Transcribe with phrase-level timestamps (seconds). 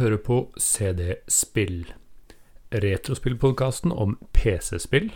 [0.00, 1.90] Hører på CD-spill.
[2.72, 5.10] Retrospillpodkasten om PC-spill.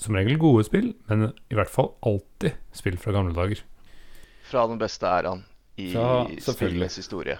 [0.00, 3.60] Som regel gode spill, men i hvert fall alltid spill fra gamle dager.
[4.48, 5.44] Fra den beste æraen
[5.76, 7.36] i Ja, spillets historie.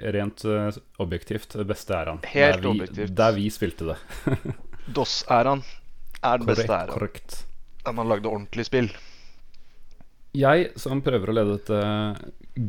[0.00, 2.24] Rent eh, objektivt, det beste æraen.
[2.32, 3.16] Helt der vi, objektivt.
[3.20, 3.98] Der vi spilte det.
[4.96, 5.60] DOS-æraen
[6.22, 6.94] er den beste æraen.
[6.96, 7.42] korrekt.
[7.84, 8.88] Der man lagde ordentlig spill.
[10.32, 11.80] Jeg som prøver å lede dette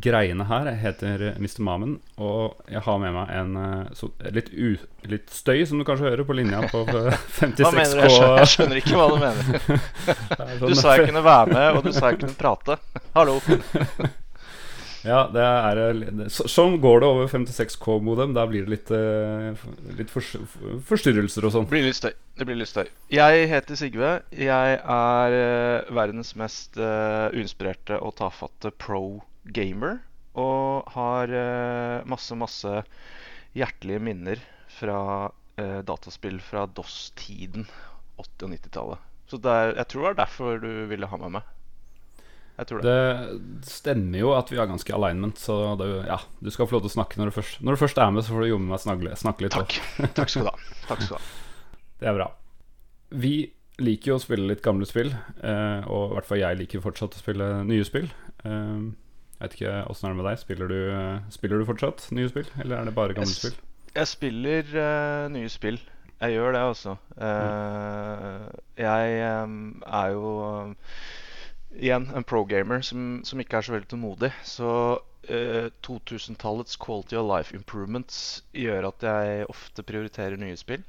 [0.04, 1.62] greiene her, heter Mr.
[1.64, 1.94] Mamen.
[2.20, 4.74] Og jeg har med meg en eh, så, litt, u,
[5.12, 6.84] litt støy, som du kanskje hører på linja på
[7.40, 7.72] 56K.
[7.76, 8.04] mener du?
[8.04, 9.80] Jeg skjønner, jeg skjønner ikke hva du mener.
[10.40, 12.80] Er Du sånn- sa jeg kunne være med, og du sa jeg kunne prate.
[13.16, 13.40] Hallo.
[15.04, 18.34] Ja, det er så, Sånn går det over 56K-modem.
[18.38, 19.66] Da blir det litt, eh,
[20.00, 20.24] litt for,
[20.88, 21.68] forstyrrelser og sånn.
[21.68, 22.14] Det.
[22.40, 22.88] Det blir litt støy.
[23.12, 24.14] Jeg heter Sigve.
[24.32, 30.00] Jeg er eh, verdens mest eh, uinspirerte og tafatte pro-gamer.
[30.40, 31.30] Og har
[32.10, 32.80] masse, masse
[33.54, 34.40] hjertelige minner
[34.80, 35.30] fra
[35.86, 37.68] dataspill fra DOS-tiden.
[38.18, 39.04] 80- og 90-tallet.
[39.30, 41.53] Så det er, jeg tror det var derfor du ville ha med meg.
[42.54, 42.76] Det.
[42.86, 46.84] Det stemmer jo at vi har ganske alignment, så det, ja, du skal få lov
[46.86, 48.26] til å snakke når du først, når du først er med.
[48.26, 49.58] Så får du jobbe med meg snakke, snakke litt.
[49.58, 49.78] Takk.
[50.20, 50.52] Takk skal.
[50.90, 51.82] Takk skal du ha.
[52.04, 52.30] Det er bra.
[53.24, 53.36] Vi
[53.82, 55.10] liker jo å spille litt gamle spill,
[55.42, 58.12] eh, og i hvert fall jeg liker fortsatt å spille nye spill.
[58.46, 58.92] Eh,
[59.34, 60.42] jeg vet ikke åssen er det med deg.
[60.46, 60.80] Spiller du,
[61.34, 63.58] spiller du fortsatt nye spill, eller er det bare gamle Jeg spill?
[63.94, 65.82] Jeg spiller uh, nye spill.
[66.24, 66.94] Jeg gjør det, altså.
[67.20, 68.46] Eh,
[68.80, 70.70] jeg um, er jo em,
[71.78, 74.32] igjen en pro-gamer som, som ikke er så veldig tålmodig.
[74.46, 74.70] Så
[75.28, 80.84] eh, 2000-tallets quality of life improvements gjør at jeg ofte prioriterer nye spill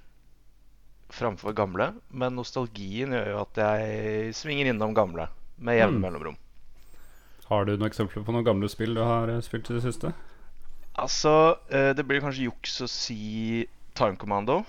[1.14, 1.92] framfor gamle.
[2.10, 5.28] Men nostalgien gjør jo at jeg svinger innom gamle
[5.58, 6.06] med jevne Mm.
[6.08, 6.36] mellomrom.
[7.50, 10.12] Har du noen eksempler på noen gamle spill du har eh, spilt i det siste?
[10.94, 14.64] Altså, eh, det blir kanskje juks å si Time Commando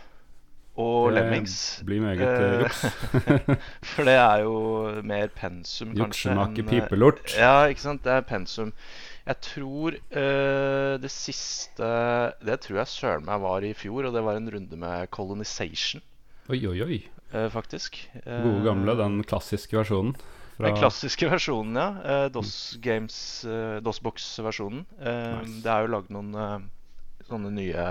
[0.77, 1.81] og Det Lemmings.
[1.87, 2.81] blir meget eh, Eh, juks.
[3.95, 4.55] For det er jo
[5.07, 6.33] mer pensum, kanskje.
[6.33, 7.21] Juksemake eh, pipelort.
[7.37, 8.03] Ja, ikke sant.
[8.03, 8.73] Det er pensum.
[9.25, 11.87] Jeg tror uh, det siste
[12.45, 16.03] Det tror jeg søren meg var i fjor, og det var en runde med Colonization,
[16.49, 16.99] Oi, oi, oi.
[17.33, 17.97] Uh, faktisk.
[18.25, 20.13] Gode gamle, den klassiske versjonen.
[20.59, 21.87] fra- Den klassiske versjonen, ja.
[22.05, 23.17] Uh, DOS Games,
[23.81, 24.85] DOS-box-versjonen.
[24.99, 25.57] Nice.
[25.63, 26.69] Det er jo lagd noen
[27.25, 27.87] sånne nye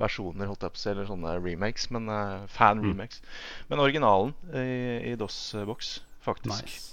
[0.00, 2.48] versjoner, holdt jeg på å si, eller sånne remakes, men eh, Mm.
[2.48, 3.20] fan-remakes.
[3.68, 6.64] Men originalen i, i DOS-boks, faktisk.
[6.64, 6.88] Nice.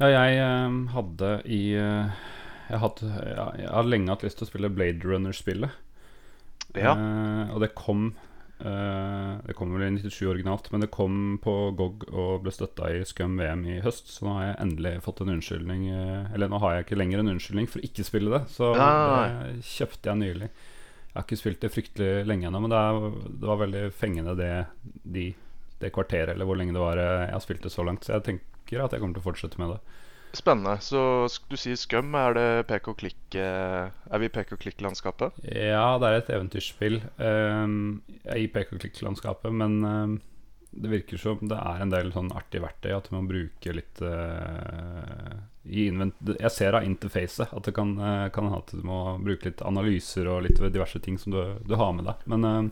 [0.00, 2.10] Ja, jeg um, hadde i uh,
[2.72, 5.70] jeg, hadde, ja, jeg har lenge hatt lyst til å spille Blade Runner-spillet.
[6.74, 6.94] Ja.
[6.96, 8.06] Uh, og det kom
[8.64, 12.88] uh, Det kom vel i 97 originalt, men det kom på GOG og ble støtta
[12.96, 14.08] i Scum VM i høst.
[14.14, 17.22] Så nå har jeg endelig fått en unnskyldning eh, Eller nå har jeg ikke lenger
[17.22, 18.42] en unnskyldning for å ikke spille det.
[18.54, 20.50] Så det kjøpte jeg nylig.
[21.12, 24.36] Jeg har ikke spilt det fryktelig lenge ennå, men det, er, det var veldig fengende
[24.38, 24.52] det,
[25.04, 25.26] de,
[25.82, 28.06] det kvarteret, eller hvor lenge det var eh, jeg har spilt det så langt.
[28.06, 29.80] Så jeg tenker at jeg kommer til å fortsette med det.
[30.32, 30.78] Spennende.
[30.80, 32.14] Så du sier Scum.
[32.16, 35.42] Er det pek og klikk eh, Er vi i pek og klikk-landskapet?
[35.52, 38.00] Ja, det er et eventyrspill um,
[38.32, 40.20] i pek og klikk-landskapet, men
[40.72, 45.32] det virker som det er en del sånn artig verktøy at man bruker litt eh,
[45.32, 49.02] i invent Jeg ser av interfacet at det kan, uh, kan ha til du må
[49.22, 52.24] bruke litt analyser og litt diverse ting som du, du har med deg.
[52.32, 52.70] Men ehm,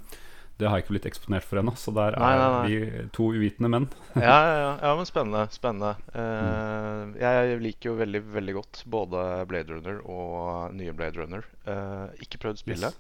[0.60, 3.30] det har jeg ikke blitt eksponert for ennå, så der er Nei, nei, vi to
[3.32, 3.86] uvitende menn.
[4.18, 5.46] ja, ja, ja, ja, men spennende.
[5.54, 5.94] spennende.
[6.12, 11.46] Eh, jeg liker jo veldig veldig godt både Blade Runner og nye Blade Runner.
[11.64, 12.98] Uh, ikke prøvd spillet,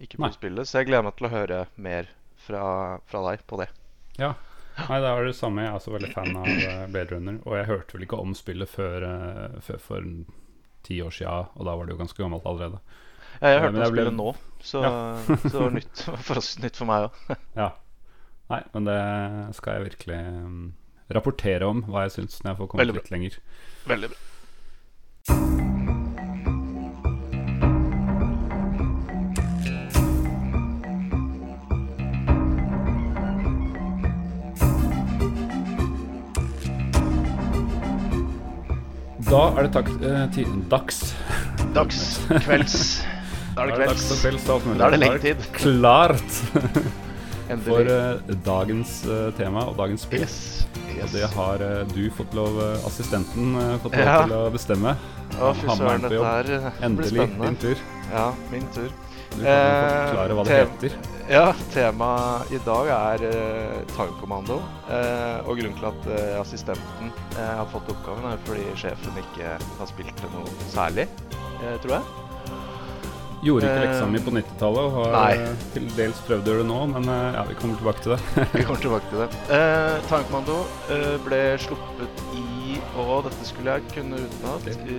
[0.00, 0.24] ikke Nei.
[0.26, 2.10] prøvd spillet, så jeg gleder meg til å høre mer
[2.48, 2.64] fra,
[3.06, 3.70] fra deg på det.
[4.18, 4.34] Ja.
[4.78, 5.64] Nei, det er det samme.
[5.64, 7.38] Jeg er også veldig fan av eh, Blade Runner.
[7.48, 10.06] Og jeg hørte vel ikke om spillet før, eh, før for
[10.86, 12.78] ti år sia, og da var det jo ganske gammelt allerede.
[13.42, 14.28] Ja, jeg hørte om ble- spillet nå,
[14.64, 14.82] så,
[15.26, 17.22] så det var nytt, forholdsvis nytt for meg òg.
[17.64, 17.70] Ja.
[18.48, 18.98] Nei, men det
[19.58, 20.62] skal jeg virkelig mm,
[21.18, 23.40] rapportere om, hva jeg syns, når jeg får kommet litt lenger.
[23.90, 25.76] Veldig bra.
[39.28, 40.38] Da er det tak eh,
[40.72, 40.98] dags.
[41.76, 41.98] Dags.
[42.46, 42.76] Kvelds.
[43.56, 44.06] Da er det kvelds.
[44.22, 45.42] kvelds og alt kvelds, Da er det lenge tid.
[45.56, 46.38] Klart
[47.52, 47.66] Endelig.
[47.66, 50.24] for eh, dagens eh, tema og dagens spill.
[50.24, 50.38] Yes.
[50.98, 52.56] Og det har eh, du fått lov,
[52.88, 53.52] assistenten,
[53.84, 54.16] fått lov Ja.
[54.24, 54.96] til å bestemme.
[55.38, 56.88] Å, fy søren, dette her blir spennende.
[56.88, 57.84] Endelig din tur.
[58.14, 58.88] Ja, min tur.
[59.28, 60.98] Du kan Eh, forklare hva det heter.
[61.28, 64.62] Ja, temaet i dag er uh, Time Commando.
[64.88, 69.58] Eh, og grunnen til at uh, assistenten uh, har fått oppgaven, er fordi sjefen ikke
[69.60, 71.04] har spilt det noe særlig,
[71.60, 72.24] eh, tror jeg.
[73.44, 75.34] Gjorde ikke Eh, leksa mi på 90-tallet og har nei.
[75.44, 78.14] eh, til dels prøvd å gjøre det nå, men eh, ja, vi kommer tilbake til
[78.16, 78.20] det.
[78.56, 79.28] Vi kommer tilbake til det.
[79.52, 82.57] Uh, eh, ble sluppet i
[82.98, 84.64] Og dette skulle jeg kunne utenat.
[84.88, 84.96] i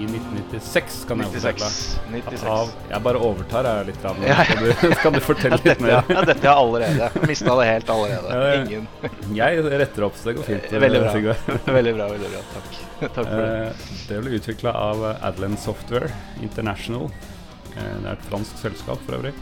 [0.00, 1.42] I 1996, kan jeg 96.
[1.44, 2.22] fortelle.
[2.24, 2.44] 96.
[2.50, 4.04] Av, jeg bare overtar jeg litt.
[4.08, 4.38] Av, Ja.
[4.44, 5.92] skal, du, skal du fortelle litt mer?
[6.08, 7.26] ja, dette har jeg allerede.
[7.28, 8.40] Mista det helt allerede.
[8.40, 8.88] Ja, Ingen.
[9.36, 10.66] Jeg retter opp, så det går fint.
[10.72, 11.36] eh, Veldig bra.
[11.78, 12.08] Veldig bra.
[12.14, 12.80] veldig bra, Takk.
[13.18, 13.50] Takk for det.
[13.52, 16.10] Eh, Det ble utvikla av eh, Software
[16.42, 17.10] International.
[17.76, 19.34] Det er et fransk selskap for øvrig.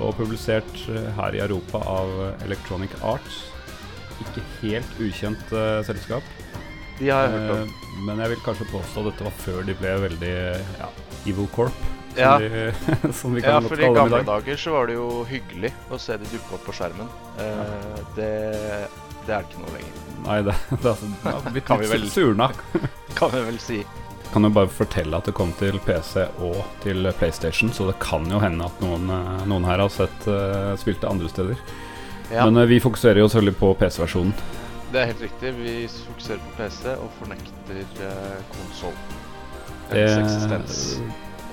[0.00, 0.74] Og publisert
[1.16, 2.10] her i Europa av
[2.44, 3.44] Electronic Arts.
[4.24, 5.52] Ikke helt ukjent
[5.84, 6.24] selskap.
[6.98, 7.66] De har jeg hørt om.
[7.66, 10.32] Eh, Men jeg vil kanskje påstå at dette var før de ble veldig
[10.80, 10.88] ja,
[11.26, 11.84] Evil Corp.
[12.16, 12.38] Som, Ja.
[12.40, 14.26] de, som vi kan ja, for i gamle dag.
[14.30, 17.08] dager så var det jo hyggelig å se de dukke opp på skjermen.
[17.36, 18.30] Uh, det,
[19.26, 22.48] det er det ikke noe lenger, Nei, det, det er, sånn Kan vi vel- surna.
[23.18, 23.82] kan vi vel si.
[24.32, 28.24] Kan jo bare fortelle at det kom til PC og til PlayStation, så det kan
[28.32, 31.60] jo hende at noen, eh, noen her har sett uh, spilt det andre steder.
[32.32, 34.32] Ja, Men uh, vi fokuserer jo selvfølgelig på PC-versjonen.
[34.92, 35.52] Det er helt riktig.
[35.58, 38.98] Vi fokuserer på PC og fornekter uh, konsoll.
[39.90, 40.78] Det, eksistens.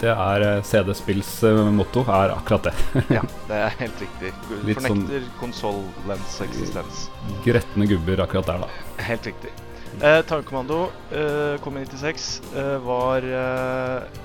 [0.01, 2.73] det er eh, CD-spills eh, motto, er akkurat det.
[3.19, 4.31] Ja, det er helt riktig.
[4.49, 7.03] Sånn- Fornekter konsollens eksistens.
[7.45, 9.03] Gretne gubber akkurat der, da.
[9.05, 9.53] Helt riktig.
[10.01, 12.41] Eh, Tankekommando eh, kom i 96.
[12.57, 14.21] Eh, var eh,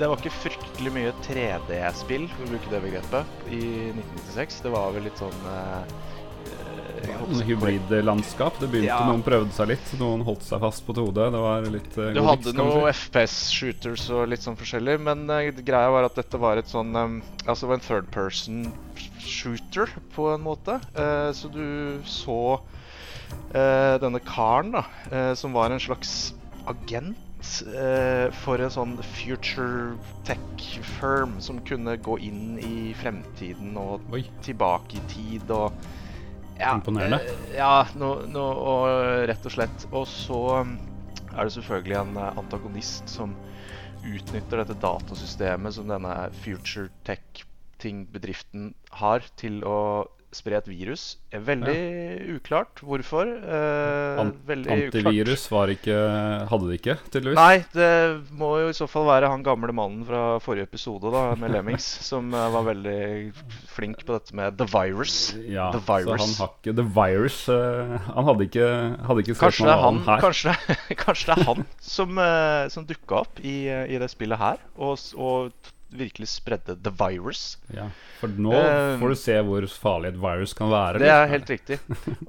[0.00, 3.62] Det var ikke fryktelig mye 3D-spill, for å bruke det begrepet, i
[3.94, 4.64] 1996.
[4.66, 5.94] Det var vel litt sånn eh,
[7.46, 8.58] Hybridlandskap.
[8.60, 9.00] Det begynte, Ja.
[9.08, 11.28] Noen prøvde seg litt, noen holdt seg fast på et hode.
[11.34, 12.98] Det var litt uh, Du hadde miks, kan vi noe si.
[12.98, 17.18] FPS-shooters og litt sånn forskjellig, men uh, greia var at dette var et sånn um,
[17.46, 18.62] Altså det var en third person
[19.22, 20.78] shooter på en måte.
[20.96, 22.60] Uh, så du så
[23.52, 24.82] denne karen, da,
[25.38, 26.34] som var en slags
[26.68, 27.16] agent
[28.36, 29.96] for en sånn future
[30.28, 30.66] tech
[30.98, 34.20] firm som kunne gå inn i fremtiden og Oi.
[34.44, 35.72] tilbake i tid og
[36.58, 37.20] ja, Imponerende.
[37.20, 39.86] eh, ja, no, no, og rett og slett.
[39.92, 40.76] Og så um,
[41.32, 43.34] er det selvfølgelig en eh, antagonist som
[44.02, 49.78] utnytter dette datasystemet som denne future tech-ting-bedriften har, til å
[50.34, 51.02] spre et virus.
[51.32, 53.28] Eh, Veldig uklart hvorfor.
[53.28, 54.96] Eh, An veldig uklart.
[55.04, 55.96] Antivirus var ikke
[56.50, 57.38] Hadde de ikke, tydeligvis.
[57.38, 57.90] Nei, det
[58.38, 61.86] må jo i så fall være han gamle mannen fra forrige episode da, med Lemmings,
[62.06, 63.02] som eh, var veldig
[63.72, 65.18] flink på dette med the virus.
[65.46, 68.66] Ja, The så han har ikke The Virus eh, Han hadde ikke,
[69.08, 70.22] hadde ikke Kanskje det er han, her.
[70.22, 70.54] kanskje,
[71.04, 74.98] kanskje det er han som, uh, som dukka opp i, i det spillet her, og,
[75.18, 77.56] og virkelig spredde the virus.
[77.74, 77.88] Ja,
[78.20, 81.00] for nå uh, får du se hvor farlig et virus kan være.
[81.02, 81.32] Det er liksom.
[81.34, 81.78] helt riktig.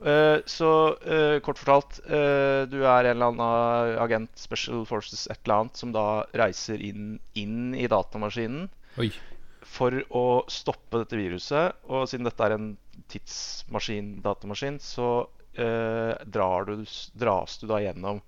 [0.04, 5.63] uh, så uh, kort fortalt, du er en eller annen agent, Special Forces, et eller
[5.63, 6.07] annet, som da
[6.44, 8.68] reiser inn, inn i datamaskinen
[9.01, 9.10] Oi.
[9.68, 11.80] for å stoppe dette viruset.
[11.89, 12.74] Og siden dette er en
[13.12, 15.16] tidsmaskin, datamaskin, så
[15.54, 16.80] drar du,
[17.13, 18.24] dras du da gjennom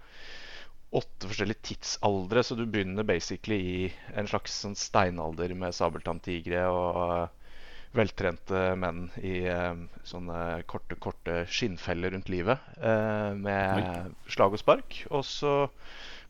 [0.96, 3.80] åtte forskjellige tidsaldre, så du begynner basically i
[4.16, 7.52] en slags sånn steinalder med sabeltanntigre og eh,
[7.96, 10.40] veltrente menn i eh, sånne
[10.72, 15.02] korte, korte skinnfeller rundt livet eh, med slag og spark.
[15.12, 15.54] Og så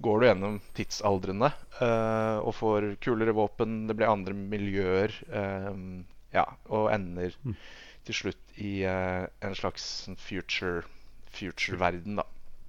[0.05, 1.53] går du gjennom tidsaldrene
[2.43, 5.13] og får kulere våpen, det blir andre miljøer,
[6.36, 7.53] ja, og ender Mm.
[8.03, 10.84] til slutt i en slags sånn future
[11.31, 12.25] future-verden, da.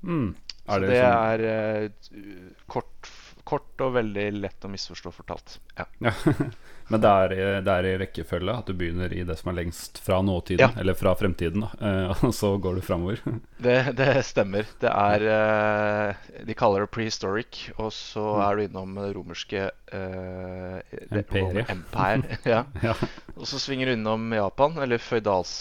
[0.06, 0.36] Mm.
[0.66, 3.10] Er det, det, sånn, er uh, kort,
[3.46, 5.58] kort og veldig lett å misforstå fortalt.
[5.78, 5.86] Ja.
[6.02, 6.12] ja.
[6.90, 7.32] Men det er,
[7.66, 10.68] det er i rekkefølge at du begynner i det som er lengst fra nåtiden, Ja.
[10.78, 11.64] eller fra fremtiden.
[11.80, 13.18] Eh, og så går du framover.
[13.66, 14.66] Det, det stemmer.
[14.78, 18.42] Det er eh, De kaller det prehistoric, og så Mm.
[18.46, 20.78] er du innom det romerske eh,
[21.10, 22.38] det- Empire.
[22.44, 22.64] ja.
[22.82, 22.94] ja.
[23.36, 25.54] Og så svinger du innom Japan, eller føydals,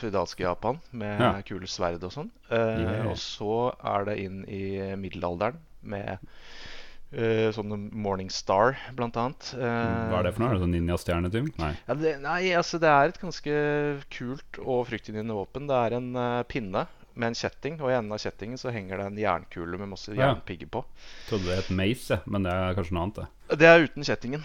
[0.00, 1.32] føydalske Japan, med Ja.
[1.42, 2.30] kule sverd og sånn.
[2.50, 3.06] Eh, Yeah.
[3.10, 6.18] Og så er det inn i middelalderen med
[7.12, 9.50] eh, sånne Morningstar, blant annet.
[9.56, 10.50] Uh, Hva er det for noe?
[10.50, 11.50] Er det sånn ninjastjerneting?
[11.60, 11.72] Nei.
[11.88, 13.56] Ja, det, nei, altså det er et ganske
[14.14, 15.68] kult og fryktinngytende våpen.
[15.70, 16.86] Det er en uh, pinne
[17.18, 20.12] med en kjetting, og i enden av kjettingen så henger det en jernkule med masse
[20.14, 20.28] Ja.
[20.28, 20.84] jernpigger på.
[21.28, 23.58] Trodde det het mace, men det er kanskje noe annet, det.
[23.58, 24.44] Det er uten kjettingen.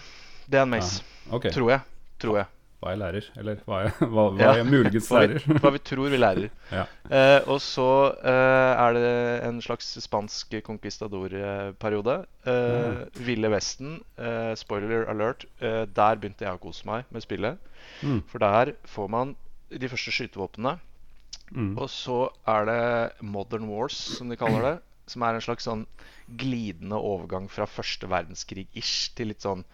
[0.50, 1.84] Det er en mace, Ok, tror jeg.
[2.18, 2.46] Tror jeg.
[2.84, 5.60] Hva jeg lærer, eller hva jeg, hva, hva jeg muligens Hva vi, lærer.
[5.62, 6.50] hva vi tror vi lærer.
[6.74, 6.82] Ja.
[7.08, 7.86] Eh, og så
[8.20, 9.12] eh, er det
[9.48, 12.16] en slags spansk conquistador-periode.
[12.50, 17.72] Eh, Ville Vesten, eh, spoiler alert, eh, der begynte jeg å kose meg med spillet.
[18.04, 18.20] Mm.
[18.28, 19.36] For der får man
[19.72, 20.76] de første skytevåpnene.
[21.54, 21.74] Mm.
[21.78, 22.80] Og så er det
[23.24, 24.76] Modern Wars, som de kaller det.
[25.08, 25.84] Som er en slags sånn
[26.40, 29.64] glidende overgang fra første verdenskrig-ish til litt sånn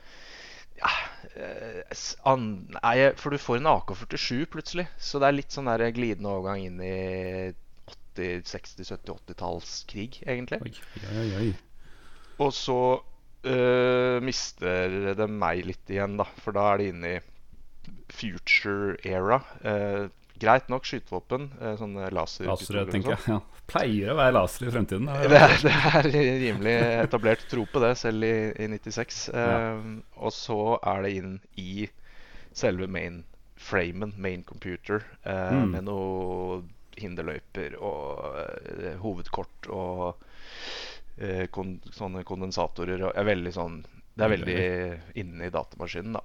[0.81, 2.47] eh, s- an,
[2.77, 4.87] nei, For du får en AK-47 plutselig.
[4.99, 6.95] Så det er litt sånn der glidende overgang inn i
[8.17, 10.61] 80-, 60-, 70-, 80-tallskrig, egentlig.
[10.65, 10.75] Oi,
[11.21, 11.51] oi, oi.
[12.41, 12.79] Og så
[13.45, 16.27] øh, mister det meg litt igjen, da.
[16.45, 17.21] For da er det inne i
[18.11, 19.41] future era.
[19.65, 20.09] Eh,
[20.41, 21.83] greit nok skytevåpen, eh,
[22.15, 23.27] laser Lasere, tenker sånn.
[23.27, 23.35] jeg.
[23.37, 23.65] Ja.
[23.71, 25.07] Pleier å være laser i fremtiden.
[25.31, 26.09] Det er, det er
[26.43, 29.21] rimelig etablert tro på det, selv i, i 96.
[29.35, 29.47] Ja.
[29.77, 31.87] Uh, og så er det inn i
[32.57, 33.21] selve main
[33.61, 35.71] framen, main computer, uh, Mm.
[35.77, 36.63] med noe
[37.01, 40.25] hinderløyper og uh, hovedkort og
[41.53, 43.03] kon sånne kondensatorer.
[43.05, 43.83] Og er veldig sånn
[44.17, 44.61] Det er veldig
[45.21, 46.23] inni datamaskinen, da.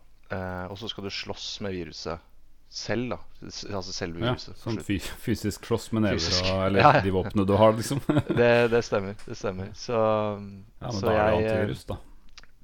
[0.71, 2.23] Og så skal du slåss med viruset
[2.69, 3.17] selv, da.
[3.45, 4.57] Altså selve Ja, viruset.
[4.59, 6.43] sånn fysisk kloss med never Fysisk.
[6.51, 7.01] og Eller Ja, ja.
[7.05, 8.01] de våpnene du har, liksom.
[8.41, 9.15] Det, det stemmer.
[9.25, 9.69] Det stemmer.
[9.77, 9.95] Så,
[10.41, 11.97] men så da er det jeg eh, antivirus, da.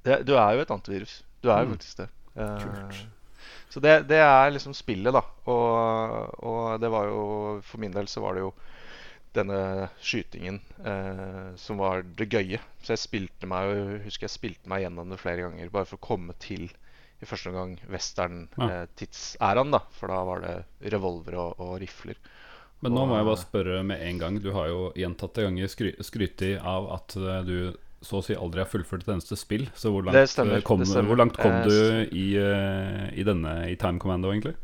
[0.04, 1.22] det, Du er jo et antivirus.
[1.42, 1.76] Du er jo Mm.
[1.76, 2.08] faktisk det.
[2.36, 3.06] Eh, Kult.
[3.72, 5.22] så det, det er liksom spillet, da.
[5.46, 7.22] Og, og det var jo
[7.64, 8.52] For min del så var det jo
[9.32, 12.58] denne skytingen eh, som var det gøye.
[12.84, 16.04] Så jeg spilte meg husker jeg spilte meg gjennom det flere ganger bare for å
[16.04, 16.68] komme til
[17.22, 19.82] i første omgang western-tidsæraen, da.
[19.98, 20.56] For da var det
[20.92, 22.18] revolver og, og rifler.
[22.82, 24.40] Men nå må jeg bare spørre med en gang.
[24.42, 27.56] Du har jo gjentatte ganger skry skrytt av at eh, du
[28.02, 29.68] så å si aldri har fullført et eneste spill.
[29.78, 30.82] Så hvor langt, stemmer, eh, kom.
[30.82, 34.56] Hvor langt kom Eh, du i, eh, i denne i Time Commando, egentlig?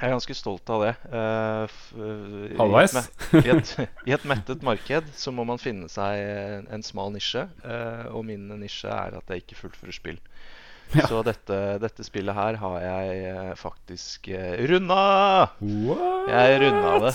[0.00, 0.92] Jeg er ganske stolt av det.
[1.12, 1.66] Uh,
[2.00, 2.94] eh, i Halvveis?
[2.96, 3.72] et I et,
[4.08, 7.42] I et mettet marked så må man finne seg en, en smal nisje.
[7.60, 10.22] Uh, og min nisje er at jeg ikke fullfører spill.
[10.96, 11.06] Ja.
[11.06, 15.04] Så dette, dette spillet her har jeg eh, faktisk uh, runda!
[15.60, 16.30] What?
[16.32, 17.14] Jeg runda det.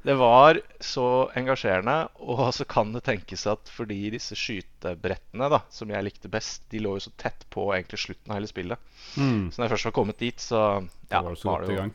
[0.00, 5.92] Det var så engasjerende, og så kan det tenkes at fordi disse skytebrettene, da, som
[5.92, 8.80] jeg likte best, de lå jo så tett på egentlig slutten av hele spillet.
[9.20, 9.50] Mm.
[9.52, 10.62] Så når jeg først var kommet dit, så
[11.10, 11.92] ja, var det så var det i jo gang.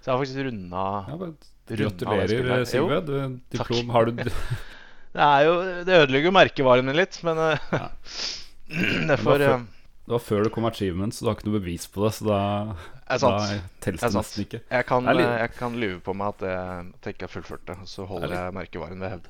[0.00, 1.36] Så jeg har faktisk runda Ja, men,
[1.70, 2.66] gratulerer.
[2.66, 2.98] Sigve.
[3.54, 4.18] Diplom, har du
[5.16, 5.54] Det jo
[5.86, 7.88] Det ødelegger jo merkevaren min litt, men eh, Ja.
[9.14, 9.56] eh,
[10.06, 12.12] Det var før det kom achievements, så du har ikke noe bevis på det.
[12.14, 12.40] Så da,
[13.10, 13.30] er da
[13.82, 14.60] telles det nesten ikke.
[14.70, 17.64] Jeg kan, Det jeg kan lyve på meg at jeg, at jeg ikke har fullført
[17.72, 19.26] det, så holder Det er jeg merkevaren ved hevd.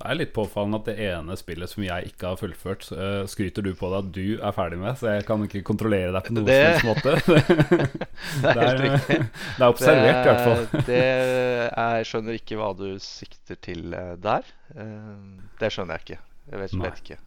[0.00, 3.26] Det er litt påfallende at det ene spillet som jeg ikke har fullført, så, eh,
[3.28, 6.24] skryter du på deg at du er ferdig med, så jeg kan ikke kontrollere deg
[6.24, 7.12] på noen Det- måte.
[8.40, 9.18] Det er helt riktig.
[9.58, 10.64] det er observert, i hvert fall.
[10.72, 14.48] Det, det jeg skjønner ikke hva du sikter til eh, der.
[14.72, 15.14] Eh,
[15.60, 16.20] Det skjønner jeg ikke.
[16.54, 17.18] Jeg vet, vet ikke.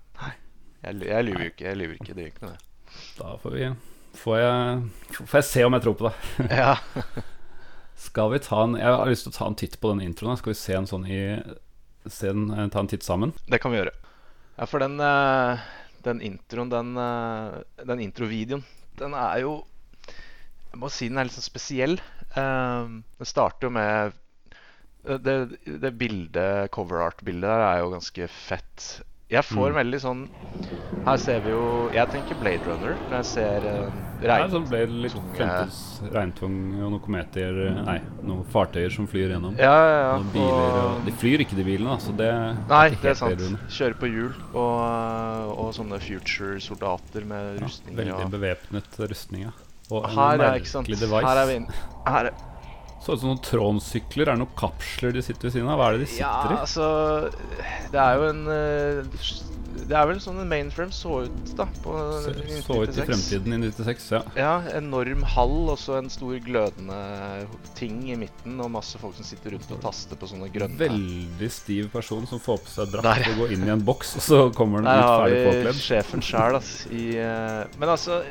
[0.84, 1.66] Jeg, ly- jeg lyver jo ikke.
[1.70, 2.14] Jeg lyver ikke.
[2.18, 2.70] Det gjør ikke noe, det.
[3.18, 3.68] Da får vi
[4.18, 4.82] får jeg,
[5.18, 6.16] får jeg se om jeg tror på det.
[6.64, 6.78] Ja.
[8.04, 10.38] Skal vi ta en Jeg har lyst til å ta en titt på den introen.
[10.40, 11.20] Skal vi se en sånn i
[12.10, 13.32] se en, eh, Ta en titt sammen?
[13.48, 13.94] Det kan vi gjøre.
[14.58, 15.62] Ja, for den, eh,
[16.04, 18.66] den introen, den, eh, den introvideoen,
[18.98, 19.66] den er jo
[20.74, 22.00] Jeg må si den er litt sånn spesiell.
[22.34, 24.14] Den starter jo med
[25.04, 29.04] Det, det bildet, cover art-bildet der er jo ganske fett.
[29.34, 29.78] Jeg får Mm.
[29.82, 30.24] veldig sånn
[31.04, 33.88] Her ser vi jo Jeg tenker Blade Runner når jeg ser uh,
[34.24, 34.52] regn...
[34.54, 35.80] sånn Blade, litt fremtids
[36.14, 39.56] regntung og noen kometer Nei, noen fartøyer som flyr gjennom.
[39.60, 40.14] Ja, ja, ja.
[40.22, 42.30] Noen biler og De flyr ikke, de bilene, så det
[42.70, 43.34] Nei, det er sant.
[43.36, 43.60] bedre.
[43.74, 49.54] Kjører på hjul og, og sånne future-soldater med Ja, veldig bevæpnet rustning, ja.
[49.92, 50.88] Og Her er, ikke sant?
[50.88, 51.82] Her er vi inne.
[52.08, 52.34] Her er,
[53.04, 54.30] Så ut som noen Tron-sykler.
[54.30, 55.82] Er det noen kapsler de sitter ved siden av?
[55.82, 56.60] Hva er det de ja, sitter i?
[56.64, 56.86] altså
[57.92, 59.02] Det er jo en eh,
[59.74, 62.62] Det er vel sånn en mainframe så ut da på Så, 96.
[62.66, 64.22] så ut i fremtiden i 96, ja.
[64.38, 66.98] Ja, enorm hall og så en stor glødende
[67.78, 71.50] ting i midten, og masse folk som sitter rundt og taster på sånne grønne Veldig
[71.52, 73.32] stiv person som får på seg drakt Der.
[73.34, 75.46] og går inn i en boks, og så kommer den Der ut har ferdig vi
[75.50, 75.82] påkledd.
[75.84, 76.94] sjefen sjæl, altså.
[76.94, 78.22] I, eh, men altså,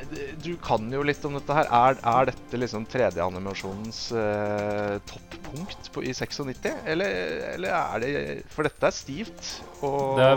[0.44, 1.70] du kan jo litt om dette her.
[1.82, 6.70] Er, er dette liksom 3D-animasjonens uh, toppunkt på, i 96?
[6.86, 7.16] Eller,
[7.54, 8.12] eller er det
[8.52, 10.30] For dette er stivt, og Det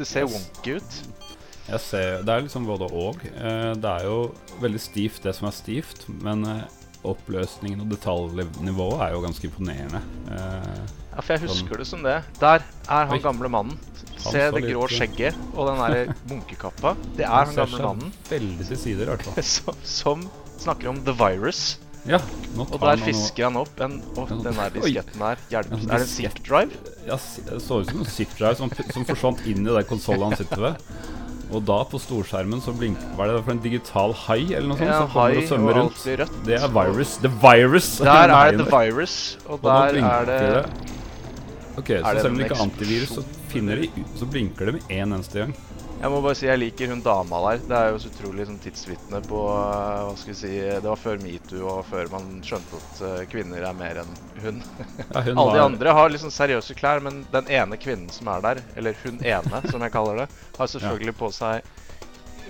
[0.00, 0.98] det, er, ser wonky ut.
[1.70, 3.20] jeg ser, det er liksom både og.
[3.30, 4.18] Eh, Det er jo
[4.60, 6.62] veldig stivt, det som er stivt, men eh,
[7.06, 10.02] oppløsningen og detaljnivået er jo ganske imponerende.
[10.30, 10.80] Eh,
[11.10, 11.48] Ja, for jeg Sånn.
[11.50, 12.18] husker det som det.
[12.38, 13.18] Der er han Oi.
[13.18, 13.78] gamle mannen.
[14.16, 16.92] Se det litt- grå skjegget og den derre munkekappa.
[17.16, 19.42] Det er han gamle mannen Veldig til sider, i hvert fall.
[19.56, 20.22] som, som
[20.62, 21.78] snakker om the virus.
[22.08, 22.18] Ja,
[22.56, 25.42] Og der fisker han opp en Å, Ja, den der disketten her.
[25.52, 26.78] Hjelper, Er det en zip drive?
[27.06, 30.40] Ja, det så ut som en zip-drive som, som forsvant inn i den konsollen han
[30.40, 30.92] sitter ved.
[31.50, 34.78] Og da, på storskjermen, så blinker Hva er det for en digital hai eller noe
[34.78, 34.90] sånt?
[34.90, 36.04] Ja, som kommer og svømmer rundt?
[36.22, 36.38] rødt.
[36.46, 37.16] Det er virus.
[37.24, 37.90] The virus!
[37.98, 39.16] Der er det the virus,
[39.46, 40.88] og Og der er det
[41.80, 44.04] Ok, så selv om det ikke er antivirus, så de?
[44.18, 45.54] Så blinker det med én eneste gang.
[46.00, 47.58] Jeg må bare si jeg liker hun dama der.
[47.68, 51.00] Det er jo så utrolig sånn tidsvitne på eh, Hva skal vi si Det var
[51.00, 54.62] før metoo og før man skjønte at eh, kvinner er mer enn hun.
[55.12, 58.46] Ja, hun Alle de andre har liksom seriøse klær, men den ene kvinnen som er
[58.46, 61.68] der, eller hun ene, som jeg kaller det, har selvfølgelig på seg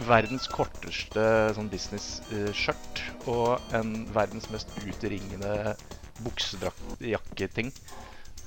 [0.06, 1.24] verdens korteste
[1.56, 5.74] sånn business-skjørt og en verdens mest utringende
[6.22, 7.74] buksedraktjakketing.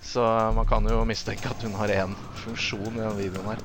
[0.03, 0.23] Så
[0.55, 3.61] man kan jo mistenke at hun har én funksjon i den videoen her.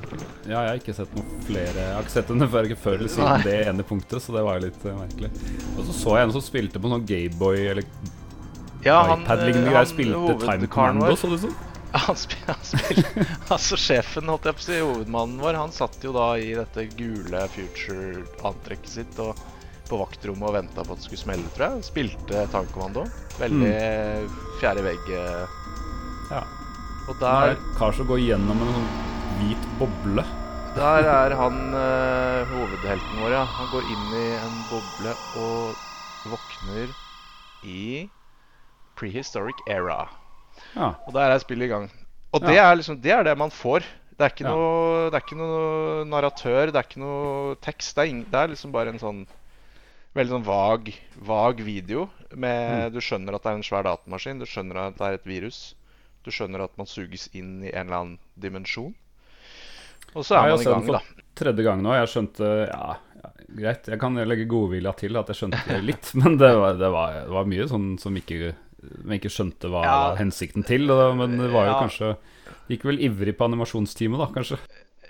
[0.46, 3.12] Ja, jeg har ikke sett noen flere Jeg har ikke sett henne før, før eller
[3.12, 3.40] siden Nei.
[3.48, 5.32] det ene punktet, så det var jo litt uh, merkelig.
[5.74, 7.88] Og så så jeg en som spilte på sånn Gameboy eller
[8.86, 9.90] Ja, iPad-lignende eh, greier.
[9.90, 11.58] Spilte Time Commando, så det ut som.
[11.88, 13.04] Han, spil, han spil,
[13.54, 16.84] altså sjefen, holdt jeg på å si, hovedmannen vår, han satt jo da i dette
[16.98, 19.40] gule future-antrekket sitt og
[19.88, 21.86] på vaktrommet og venta på at det skulle smelle, tror jeg.
[21.88, 23.06] Spilte tankkommando.
[23.40, 23.72] Veldig
[24.60, 25.16] fjerde vegg.
[25.16, 25.57] eh.
[26.30, 26.42] Ja.
[27.08, 28.88] Og Det er der, en kar som går gjennom en sånn
[29.38, 30.24] hvit boble.
[30.76, 33.44] der er han eh, hovedhelten vår, ja.
[33.58, 35.74] Han går inn i en boble og
[36.28, 36.92] våkner
[37.64, 38.08] i
[38.98, 40.02] prehistoric era.
[40.76, 40.92] Ja.
[41.06, 41.88] Og der er spillet i gang.
[42.34, 43.86] Og det, er liksom, det er det man får.
[44.18, 44.50] Det er Ja.
[44.50, 47.94] noe, det er ikke noe narratør, det er ikke noe tekst.
[47.96, 49.26] Det er, ing- det er liksom bare en sånn
[50.18, 52.08] veldig sånn vag, vag video.
[52.34, 55.24] Med, Du skjønner at det er en svær datamaskin, du skjønner at det er et
[55.26, 55.74] virus.
[56.28, 58.92] Du skjønner at man suges inn i en eller annen dimensjon.
[60.14, 61.02] Og så er man i gang, da.
[61.38, 61.92] tredje gang nå.
[61.98, 63.88] Jeg skjønte Ja, ja greit.
[63.88, 67.34] Jeg kan legge godvilja til at jeg skjønte litt, men det var, det var, det
[67.36, 69.94] var mye sånn som ikke men ikke skjønte hva Ja.
[70.20, 70.84] hensikten til.
[71.18, 71.80] Men det var jo Ja.
[71.86, 72.12] kanskje
[72.68, 74.58] Gikk vel ivrig på animasjonsteamet, da, kanskje.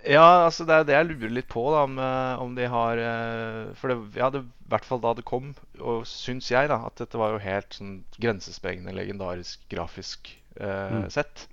[0.08, 3.00] Ja, altså det er det jeg lurer litt på, da, om, eh, om de har
[3.02, 5.50] eh, For det, ja, det, i hvert fall da det kom,
[5.82, 11.10] og syns jeg, da, at dette var jo helt sånn grensesprengende, legendarisk, grafisk eh, Mm.
[11.10, 11.46] sett.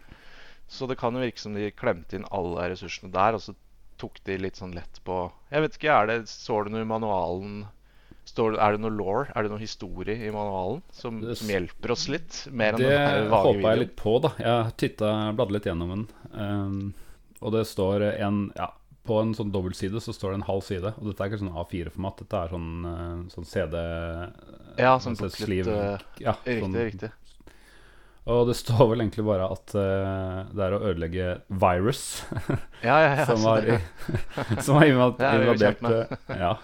[0.67, 3.53] Så det kan jo virke som de klemte inn alle ressursene der, og så
[3.97, 6.89] tok de litt sånn lett på Jeg vet ikke, er det, står det noe i
[6.89, 7.65] manualen
[8.25, 9.27] Står Er det noe law?
[9.35, 12.47] Er det noe historie i manualen som, som hjelper oss litt?
[12.51, 14.31] Mer enn Det den vage håpa jeg litt på, da.
[14.41, 16.07] Jeg titta, bladde litt gjennom den.
[16.33, 16.93] Um,
[17.41, 18.71] og det står en Ja,
[19.05, 20.95] på en sånn dobbeltside så står det en halv side.
[20.97, 23.77] Og dette er ikke sånn A4-format, dette er sånn, eh, sånn CD
[24.81, 27.11] Ja, sånn booklet, eh, ja, Riktig, sånn, riktig.
[28.25, 31.25] Og det står vel egentlig bare at uh, det er å ødelegge
[31.61, 31.99] virus,
[32.81, 33.25] Ja, ja, ja.
[33.29, 33.67] som har,
[34.65, 36.55] som har er invadert eh, Ja.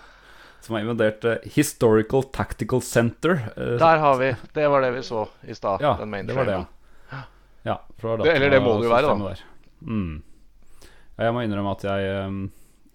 [0.65, 3.37] Som har invadert uh, Historical Tactical Center.
[3.53, 4.31] Uh, Der har vi.
[4.57, 5.85] Det var det vi så i stad.
[5.85, 7.21] Ja, den det var det, ja.
[7.69, 9.35] ja det, Det- eller det må det jo være, da.
[9.85, 10.17] Mm.
[11.17, 12.43] Ja, jeg må innrømme at jeg um,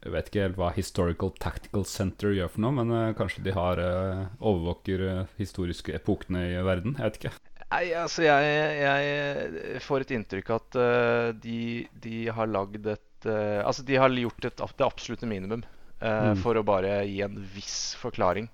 [0.02, 3.54] Jeg vet ikke helt hva Historical Tactical Center gjør for noe, men uh, kanskje de
[3.54, 6.98] har uh, overvåker uh, historiske epokene i verden?
[6.98, 7.34] Jeg vet ikke.
[7.72, 13.62] Nei, altså jeg, jeg får et inntrykk at uh, de, de har lagd et uh,
[13.66, 16.36] Altså de har gjort et, det absolutte minimum uh, Mm.
[16.44, 18.50] for å bare gi en viss forklaring.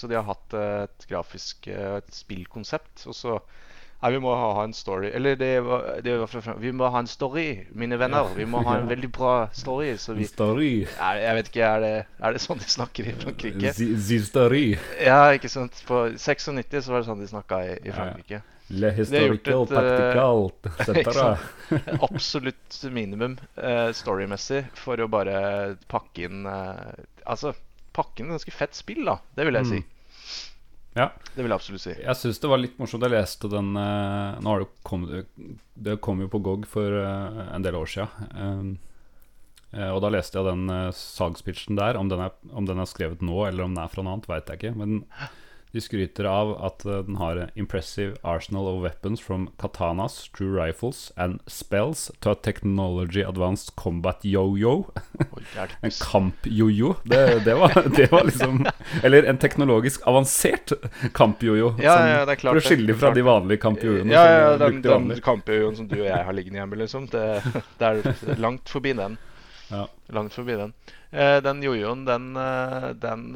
[0.00, 3.34] Så de har hatt et grafisk et spillkonsept, og så
[4.00, 7.00] Nei, vi må ha, ha en story Eller det var, det var Vi må ha
[7.00, 8.28] en story, mine venner.
[8.36, 9.94] Vi må ha en veldig bra story.
[10.00, 10.72] Så vi Story.
[11.00, 11.92] er, Jeg vet ikke, er det,
[12.24, 13.72] er det sånn de snakker i Frankrike?
[13.76, 14.64] Z- Z story.
[15.00, 15.80] Ja, ikke sant.
[15.88, 18.42] På 96 så var det sånn de snakka i, i Ja, ja.
[18.68, 20.48] Le historical et, eh, tactical
[20.98, 27.54] ikke Absolutt minimum uh, storymessig for å bare pakke inn uh, Altså
[27.94, 29.14] pakke inn et ganske fett spill, da.
[29.32, 29.78] Det vil jeg si.
[29.80, 29.92] Mm.
[30.98, 31.06] Ja.
[31.32, 31.94] Det vil jeg absolutt si.
[31.94, 33.06] Jeg syns det var litt morsomt.
[33.06, 35.30] Jeg leste den uh, Nå har det kommet
[35.72, 38.04] Det kom jo på GOG for en del år sia.
[39.86, 41.96] og da leste jeg den uh, salgspitchen der.
[41.96, 44.28] Om den, er, om den er skrevet nå, eller om den er fra noe annet,
[44.34, 44.76] veit jeg ikke.
[44.76, 44.98] Men
[45.76, 51.12] de skryter av at eh, den har impressive arsenal of weapons from katanas, true rifles
[51.16, 54.86] and spells to a technology advanced combat yo-yo.
[55.80, 56.94] En kamp-yo-yo.
[57.04, 58.66] Det, det, var, det var liksom
[59.02, 60.72] Eller en teknologisk avansert
[61.12, 61.74] kamp-jojo.
[61.82, 64.12] Ja, ja, det er klart fra de vanlige kamp-jojoene.
[64.12, 67.10] Ja, ja, ja den, den kamp-yo-yoen som du og jeg har liggende hjemme, liksom.
[67.12, 67.26] Det,
[67.76, 69.20] det er langt forbi den.
[69.68, 69.88] Ja.
[70.14, 70.72] Langt forbi den.
[71.10, 73.34] Eh, den jojoen, den, eh, den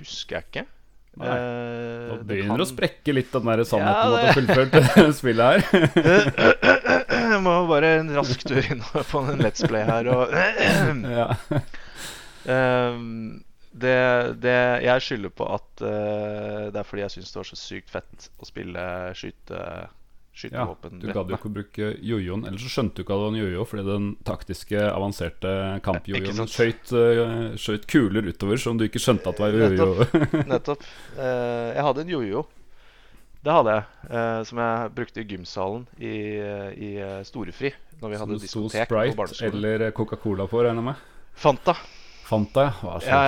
[0.00, 0.72] husker jeg ikke.
[1.16, 1.28] Nei.
[1.32, 4.16] Eh, Nå det begynner kan- å sprekke litt den der sannheten Ja, det...
[4.16, 5.60] at du har fullført spillet her.
[7.16, 10.34] Jeg må bare en rask tur inn på en Let's Play her og
[11.16, 11.28] ja.
[12.46, 13.42] um,
[13.76, 13.96] det,
[14.40, 17.92] det Jeg skylder på at uh, det er fordi jeg syns det var så sykt
[17.92, 18.84] fett å spille
[19.16, 19.62] skyte,
[20.52, 22.44] ja, du gadd jo ikke å bruke jojoen.
[22.48, 25.54] Ellers så skjønte du ikke at det var en jojo, fordi den taktiske, avanserte
[25.86, 29.88] kampjojoen skjøt, eh, skjøt kuler utover som du ikke skjønte at det var jojo.
[30.04, 30.46] Nettopp.
[30.52, 30.86] Nettopp.
[31.16, 32.44] jeg hadde en jojo.
[33.46, 33.84] Det hadde jeg.
[34.10, 36.14] eh, som jeg brukte i gymsalen i,
[36.82, 37.70] i eh, storefri.
[38.00, 39.54] Når vi Som hadde sto diskotek på barneskolen.
[39.60, 41.04] eller Coca-Cola på, regner jeg med.
[41.36, 41.76] Fanta.
[42.26, 42.96] Fanta, ja.
[43.06, 43.20] Ja,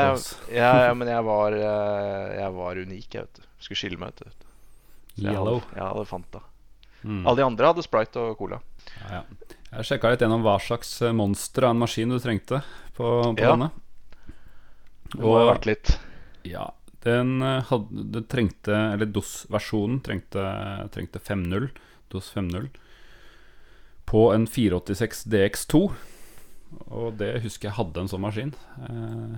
[0.50, 3.46] ja, ja, men jeg var, eh, jeg var unik, jeg, vet du.
[3.62, 4.24] Skulle skille meg ut.
[4.26, 4.44] vet
[5.18, 5.60] jeg Yellow.
[5.62, 6.42] hadde, jeg hadde Fanta.
[7.04, 7.22] Mm.
[7.26, 8.58] Alle de andre hadde Sprite og Cola.
[9.04, 9.22] Ja, ja.
[9.68, 12.62] Jeg sjekka litt gjennom hva slags eh, monster av en maskin du trengte
[12.96, 13.04] på,
[13.36, 13.52] på Ja.
[13.52, 13.70] denne.
[15.12, 15.94] Det må ha vært litt
[16.48, 16.70] ja,
[17.04, 20.42] den eh, hadde det trengte Eller DOS-versjonen trengte,
[20.94, 21.68] trengte 5.0.
[22.12, 22.68] DOS 5.0
[24.08, 25.80] på en 486 DX2.
[26.88, 28.54] Og det husker jeg hadde en sånn maskin.
[28.88, 29.34] Eh,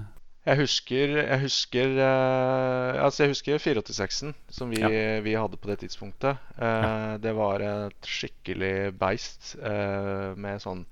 [0.48, 4.80] Jeg husker, jeg husker uh, Altså, jeg husker 486-en som vi,
[5.26, 6.40] vi hadde på det tidspunktet.
[6.56, 10.86] Eh, Det var et skikkelig beist uh, med sånn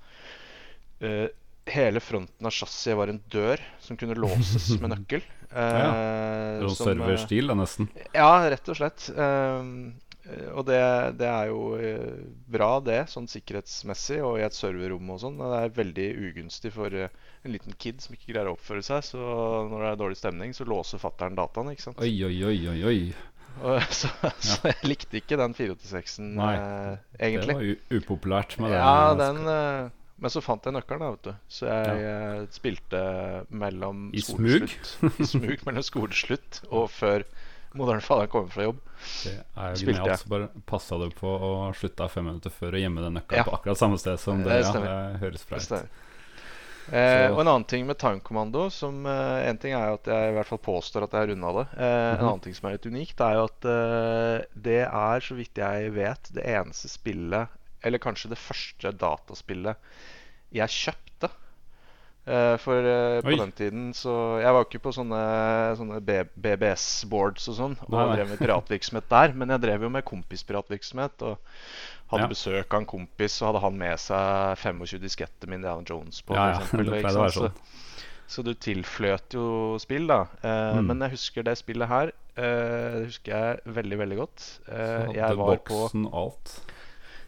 [1.69, 5.21] Hele fronten av chassiset var en dør som kunne låses med nøkkel.
[5.49, 7.89] Sånn som, eh, serverstil, nesten.
[8.13, 9.05] Ja, rett og slett.
[9.13, 9.61] Eh,
[10.53, 10.79] og det,
[11.19, 12.19] det er jo eh,
[12.51, 15.39] bra, det, sånn sikkerhetsmessig og i et serverrom og sånn.
[15.39, 17.13] Det er veldig ugunstig for eh,
[17.45, 19.03] en liten kid som ikke greier å oppføre seg.
[19.07, 19.19] Så
[19.71, 22.01] når det er dårlig stemning, så låser fattern dataen, ikke sant.
[22.03, 23.01] Oi, oi, oi, oi, oi.
[23.91, 24.07] Så,
[24.39, 26.53] så jeg likte ikke den 486-en Nei,
[27.17, 27.55] egentlig.
[27.57, 28.77] Det var upopulært med den.
[28.79, 29.89] Ja, den eh,
[30.21, 31.49] Men så fant jeg nøkkelen, da, vet du.
[31.57, 32.21] Så jeg ja.
[32.55, 33.01] spilte
[33.51, 34.69] mellom I smug?
[35.09, 37.27] I smug mellom skoleslutt og før
[37.77, 38.79] moderne fader kommer fra jobb.
[39.23, 40.19] Det er jo Spilte genialt.
[40.23, 43.43] Så bare passa du på å slutte fem minutter før og gjemme den nøkkelen Ja.
[43.47, 44.49] på akkurat samme sted som det.
[44.49, 45.89] Det Ja, det høres bra Det ut.
[46.91, 50.31] Eh, og en annen ting med timekommando som eh, En ting er jo at jeg
[50.31, 51.65] i hvert fall påstår at jeg har runda det.
[51.77, 52.25] Eh, En Mhm.
[52.29, 55.91] annen ting som er litt unikt, er jo at eh, det er, så vidt jeg
[55.93, 57.47] vet, det eneste spillet
[57.83, 59.77] Eller kanskje det første dataspillet
[60.51, 61.29] jeg kjøpte.
[62.29, 63.37] Eh, for eh, på Oi.
[63.39, 64.11] den tiden så
[64.43, 65.19] Jeg var ikke på sånne,
[65.79, 65.97] sånne
[66.37, 71.23] BBS-boards og sånn og jeg drev med piratvirksomhet der, men jeg drev jo med kompispiratvirksomhet.
[71.25, 71.39] Og
[72.11, 72.29] hadde Ja.
[72.31, 76.33] besøk av en kompis, og hadde han med seg 25 disketter med Indiana Jones på.
[76.37, 77.53] Ja, for ja, eksempel, være sant?
[77.53, 80.21] Så, så du tilfløt jo spill, da.
[80.43, 80.85] Eh, Mm.
[80.87, 82.11] Men jeg husker det spillet her.
[82.37, 84.59] Eh, det husker jeg veldig, veldig godt.
[84.69, 85.79] Eh, jeg var på
[86.13, 86.61] alt.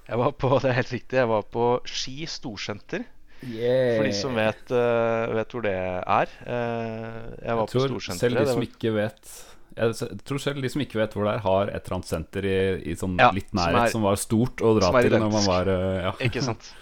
[0.07, 3.05] Jeg var på, det er helt riktig, jeg var på Ski storsenter.
[3.41, 6.33] For de som vet, eh, vet hvor det er.
[6.45, 8.19] Eh, jeg var Jeg på storsenteret.
[8.21, 9.31] selv de som var- ikke vet
[9.71, 9.93] jeg
[10.27, 12.91] tror selv de som ikke vet hvor det er, har et eller annet senter i,
[12.91, 15.45] i sånn Ja, litt som nærhet er- som, var stort å dra til når man
[15.47, 16.11] var eh, ja.
[16.27, 16.73] Ikke sant?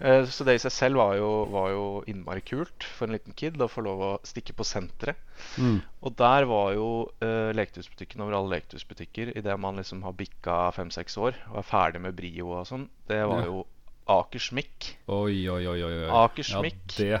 [0.00, 3.34] Eh, Så det i seg selv var jo, var jo innmari kult for en liten
[3.36, 5.16] kid å få lov å stikke på senteret.
[5.60, 5.82] Mm.
[6.02, 6.86] Og der var jo
[7.20, 12.00] uh, leketøysbutikken over alle leketøysbutikker idet man liksom har bikka fem-seks år og er ferdig
[12.00, 12.88] med Brio og sånn.
[13.06, 13.50] Det var Ja.
[13.52, 13.66] jo
[14.10, 14.90] Akersmikk.
[15.08, 15.78] Oi, oi, oi.
[15.82, 16.08] oi.
[16.24, 17.20] Akersmikk Ja,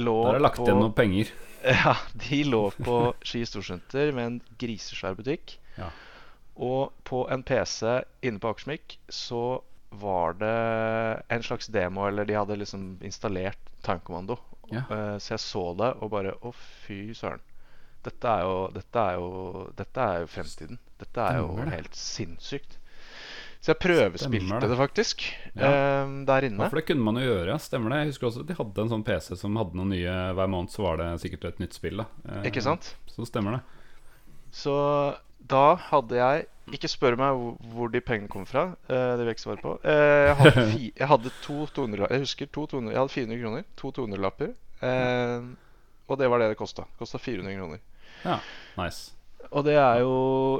[0.00, 1.32] Lå der er lagt på, igjen noen penger.
[1.62, 5.58] Ja, de lå på Ski storsenter med en grisesvær butikk.
[5.76, 5.92] Ja.
[6.56, 9.60] Og på en PC inne på Akersmik så
[9.92, 10.56] var det
[11.28, 14.38] en slags demo, eller de hadde liksom installert timekommando.
[14.72, 14.82] Ja.
[14.88, 17.42] Eh, så jeg så det og bare Å, fy søren.
[18.02, 20.78] Dette er jo Dette er jo Dette er jo fremtiden.
[20.98, 22.78] Dette er jo helt sinnssykt.
[23.62, 24.68] Så jeg prøvespilte det.
[24.72, 24.76] det.
[24.76, 25.22] faktisk
[25.54, 25.68] Ja.
[25.70, 26.68] eh, der Ja, inne.
[26.68, 27.58] for det kunne man jo gjøre, ja.
[27.62, 27.98] Stemmer det.
[28.02, 30.70] Jeg husker også at de hadde en sånn PC som hadde noen nye Hver måned
[30.74, 31.96] så var det sikkert et nytt spill.
[32.02, 32.96] da Eh, Ikke sant?
[33.06, 33.62] Så stemmer det.
[34.50, 34.74] Så
[35.46, 37.34] da hadde jeg Ikke spør meg
[37.74, 38.76] hvor- de pengene kom fra.
[38.88, 39.78] eh, det vil jeg ikke svare på.
[39.84, 43.40] Eh, jeg, hadde fi, jeg hadde to 200 Jeg husker to 200, jeg hadde 400
[43.42, 43.64] kroner.
[43.76, 44.54] To 200-lapper.
[44.82, 45.42] Eh,
[46.08, 46.84] og det var det det kosta.
[46.98, 47.78] Kosta 400 kroner.
[48.24, 48.38] Ja,
[48.78, 49.12] nice.
[49.52, 50.12] Og det er jo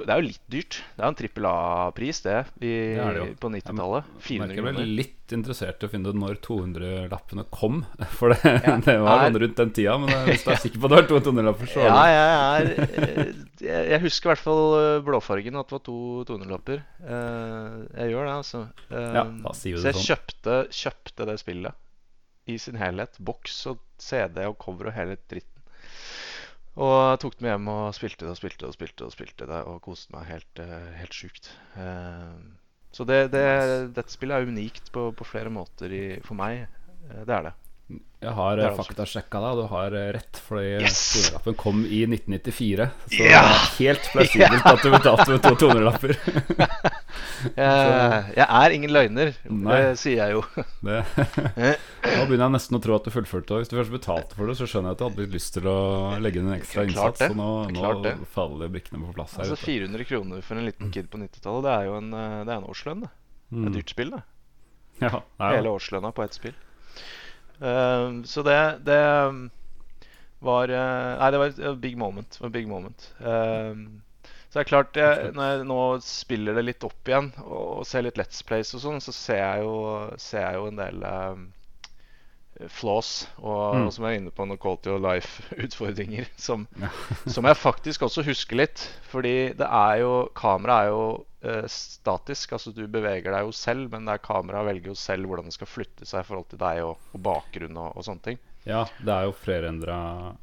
[0.04, 0.76] Det er jo litt dyrt.
[0.92, 4.08] Det er jo en trippel A-pris, det, i, Det det på 90-tallet.
[4.12, 4.90] Jeg 400 merker Jeg kroner.
[5.00, 7.78] litt interessert i å finne ut når 200-lappene kom.
[8.18, 9.94] For det, Ja, det var sånn rundt den tida.
[10.02, 12.72] Men hvis du er sikker på at det var 200-lapper, så Ja, jeg er
[13.06, 15.96] eh, Jeg husker i hvert fall eh, blåfargen, at det var to
[16.28, 16.82] 200-lapper.
[17.00, 18.64] Eh, jeg gjør det, altså.
[18.90, 20.08] Eh, Ja, da sier vi så jeg sånn.
[20.10, 21.80] kjøpte, kjøpte det spillet
[22.52, 23.16] i sin helhet.
[23.22, 25.48] Boks og CD og cover og hele dritten.
[26.80, 29.60] Og tok det med hjem og spilte det og spilte og spilte og spilte det
[29.68, 31.50] og koste meg helt, eh, helt sjukt.
[31.76, 32.38] Eh,
[32.92, 33.44] så det, det,
[33.96, 36.64] dette spillet er unikt på, på flere måter i, for meg.
[37.10, 37.52] Eh, det er det.
[38.22, 40.38] Jeg har Det eh, faktasjekka deg, og du har eh, rett.
[40.46, 40.98] Fordi Yes!
[41.16, 42.86] 200-lappen kom i 1994.
[43.10, 43.40] Så Ja!
[43.48, 46.16] det helt plausibelt at du betalte med to 200-lapper.
[47.42, 49.74] Eh, jeg er ingen løgner, Nei.
[49.74, 50.42] det sier jeg jo.
[50.86, 51.00] Det,
[52.06, 53.58] nå begynner jeg nesten å tro at du fullførte.
[53.58, 55.74] Hvis du først betalte for det, så skjønner jeg at du hadde lyst til å
[56.22, 57.18] legge inn en ekstra innsats.
[57.20, 57.28] det.
[57.32, 59.42] Så nå, nå faller brikkene på plass her.
[59.48, 62.54] Altså 400 kroner for en liten kid på 90-tallet, det er jo en, eh, det
[62.54, 63.02] er en årslønn.
[63.06, 63.10] Det.
[63.12, 63.66] det er Mm.
[63.68, 64.22] et dyrt spill, det.
[65.02, 66.54] Ja, nei, Hele årslønna på ett spill.
[67.60, 69.42] Eh, så det, det um,
[70.42, 72.40] var eh, Nei, det var et big moment.
[72.40, 73.08] Et big moment.
[73.20, 73.74] Uh,
[74.52, 77.86] så det er klart, jeg, når jeg nå spiller det litt opp igjen og, og
[77.88, 79.76] ser litt Let's Plays og sånn, så ser jeg jo,
[80.20, 81.38] ser jeg jo en del eh,
[82.68, 83.86] flaws og, Mm.
[83.86, 86.66] og som jeg er inne på noen quality of life-utfordringer som,
[87.26, 88.84] som jeg faktisk også husker litt.
[89.10, 91.02] Fordi det er jo Kameraet er jo
[91.42, 92.52] eh, statisk.
[92.52, 95.56] Altså du beveger deg jo selv, men det er kameraet velger jo selv hvordan det
[95.58, 98.38] skal flytte seg i forhold til deg og, og bakgrunn og, og sånne ting.
[98.62, 99.96] Ja, det er jo flerendra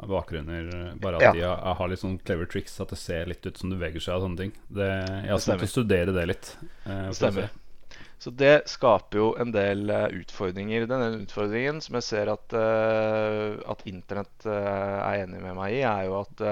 [0.04, 0.66] bakgrunner,
[1.00, 1.32] bare at Ja.
[1.32, 2.74] de har, litt sånn clever tricks.
[2.84, 4.52] At det ser litt ut som du beveger seg og sånne ting.
[4.68, 5.64] Det, jeg har Det stemmer.
[5.64, 6.50] å studere det litt.
[6.86, 7.48] eh, Stemmer.
[8.20, 10.84] Så det skaper jo en del eh, utfordringer.
[10.92, 15.84] Denne utfordringen som jeg ser at, eh, at internett eh, er enig med meg i,
[15.88, 16.44] er jo at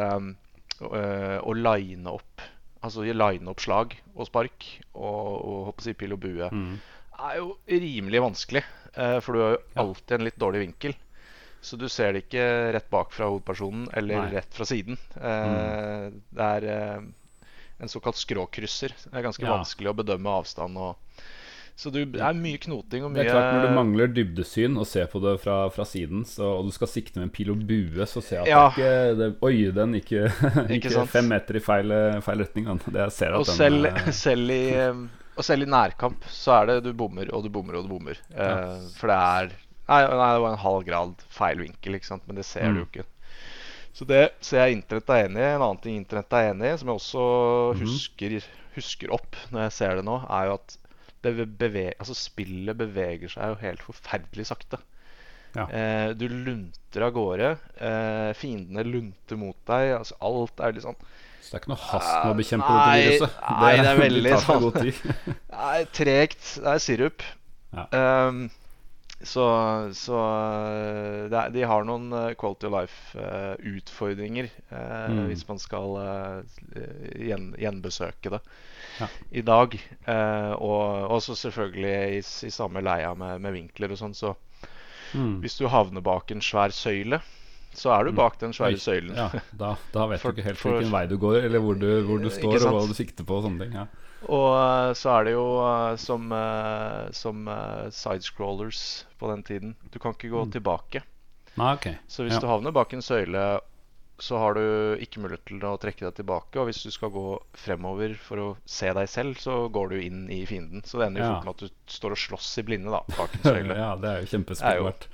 [0.78, 2.44] å line opp
[2.86, 6.76] Altså line opp slag og spark og, og si pil og bue Mm.
[7.26, 8.62] er jo rimelig vanskelig.
[9.26, 10.94] for du har jo alltid en litt dårlig vinkel.
[11.62, 12.46] Så du ser det ikke
[12.78, 14.30] rett bak fra hovedpersonen eller Nei.
[14.38, 14.96] rett fra siden.
[15.18, 16.22] Mm.
[16.38, 16.70] Det er
[17.82, 18.94] en såkalt skråkrysser.
[18.94, 19.58] Det er ganske Ja.
[19.58, 20.96] vanskelig å bedømme avstand og
[21.78, 24.80] Så du, det er mye knoting og mye Det er klart Når du mangler dybdesyn
[24.82, 27.52] og ser på det fra, fra siden, så, og du skal sikte med en pil
[27.54, 28.64] og bue, så ser jeg at Ja.
[28.74, 29.94] det ikke det, Oi, den
[30.82, 31.94] gikk fem meter i feil,
[32.26, 32.66] feil retning.
[32.88, 35.04] Det jeg ser at Og den, selv, eh, selv, i, eh,
[35.38, 38.18] og selv i nærkamp så er det du bommer og du bommer og du bommer.
[38.34, 38.80] Eh, Ja.
[38.98, 39.54] For det er
[39.88, 42.26] nei, nei, det var en halv grad feil vinkel, ikke sant?
[42.28, 42.90] men det ser du jo Mm.
[42.90, 43.06] ikke.
[43.94, 45.54] Så det ser jeg internett er enig i.
[45.56, 47.24] En annen ting internett er enig i, som jeg også
[47.78, 47.86] Mhm.
[47.86, 48.36] husker,
[48.76, 50.78] husker opp når jeg ser det nå, er jo at
[51.60, 54.80] beve altså spillet beveger seg jo helt forferdelig sakte.
[55.56, 55.66] Ja.
[55.72, 57.54] Eh, du lunter av gårde.
[57.82, 59.96] Eh, fiendene lunter mot deg.
[60.00, 60.98] Altså alt er litt sånn
[61.42, 63.42] Så det er ikke noe hast med å bekjempe Nei, dette viruset.
[63.64, 65.36] nei, det er veldig det tar seg sånn.
[65.72, 66.48] er tregt.
[66.62, 67.28] Det er sirup.
[67.74, 67.88] Ja.
[68.28, 68.48] Um,
[69.18, 69.44] så
[69.98, 74.50] så eh, det er, de har noen eh, quality of life-utfordringer
[75.08, 75.24] Mm.
[75.32, 76.42] hvis man skal uh,
[77.18, 78.40] gjen, gjenbesøke det
[79.00, 79.08] Ja.
[79.32, 79.74] i dag.
[80.08, 84.14] Eh, og også selvfølgelig i, i samme leia med, med vinkler og sånn.
[84.18, 84.36] Så
[85.16, 85.40] Mm.
[85.40, 87.22] hvis du havner bak en svær søyle,
[87.74, 88.16] så er du Mm.
[88.18, 89.16] bak den svære søylen.
[89.16, 91.86] Ja, da, da vet For- du ikke helt hvilken vei du går, eller hvor du,
[92.04, 93.38] hvor du står, og hva du sikter på.
[93.38, 93.86] og sånne ting ja.
[94.28, 97.48] Og eh, så er det jo eh, som, eh, som
[97.94, 99.76] sidescrollers på den tiden.
[99.94, 100.52] Du kan ikke gå Mm.
[100.52, 101.02] tilbake.
[101.58, 101.96] Ah, okay.
[102.08, 102.40] Så hvis Ja.
[102.40, 103.60] du havner bak en søyle,
[104.20, 106.58] så har du ikke mulighet til å trekke deg tilbake.
[106.60, 110.24] Og hvis du skal gå fremover for å se deg selv, så går du inn
[110.34, 110.82] i fienden.
[110.86, 111.34] Så det ender jo Ja.
[111.36, 113.04] fort med at du står og slåss i blinde da,
[113.78, 115.10] ja, det er jo Det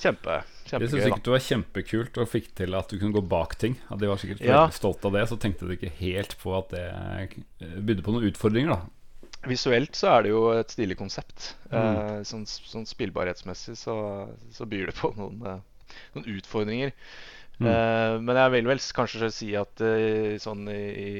[0.00, 0.86] Kjempe, kjempegøy.
[0.86, 3.74] Jeg syns sikkert det var kjempekult og fikk til at du kunne gå bak ting.
[3.90, 4.62] At De var sikkert Ja.
[4.72, 6.86] stolte av det, så tenkte de ikke helt på at det
[7.60, 8.72] eh, bydde på noen utfordringer.
[8.72, 9.48] da da.
[9.48, 11.54] Visuelt så er det jo et stilig konsept.
[11.70, 11.76] Mm.
[11.76, 13.94] Eh, sånn, sånn spillbarhetsmessig så,
[14.52, 16.92] så byr det på noen, eh, noen utfordringer.
[17.60, 17.68] Mm.
[17.68, 21.10] Eh, men jeg vil vel kanskje si at eh, sånn i, i,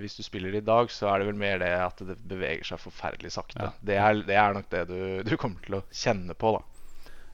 [0.00, 2.82] hvis du spiller i dag, så er det vel mer det at det beveger seg
[2.82, 3.68] forferdelig sakte.
[3.68, 3.74] Ja.
[3.78, 6.64] Det, er, det er nok det du, du kommer til å kjenne på, da.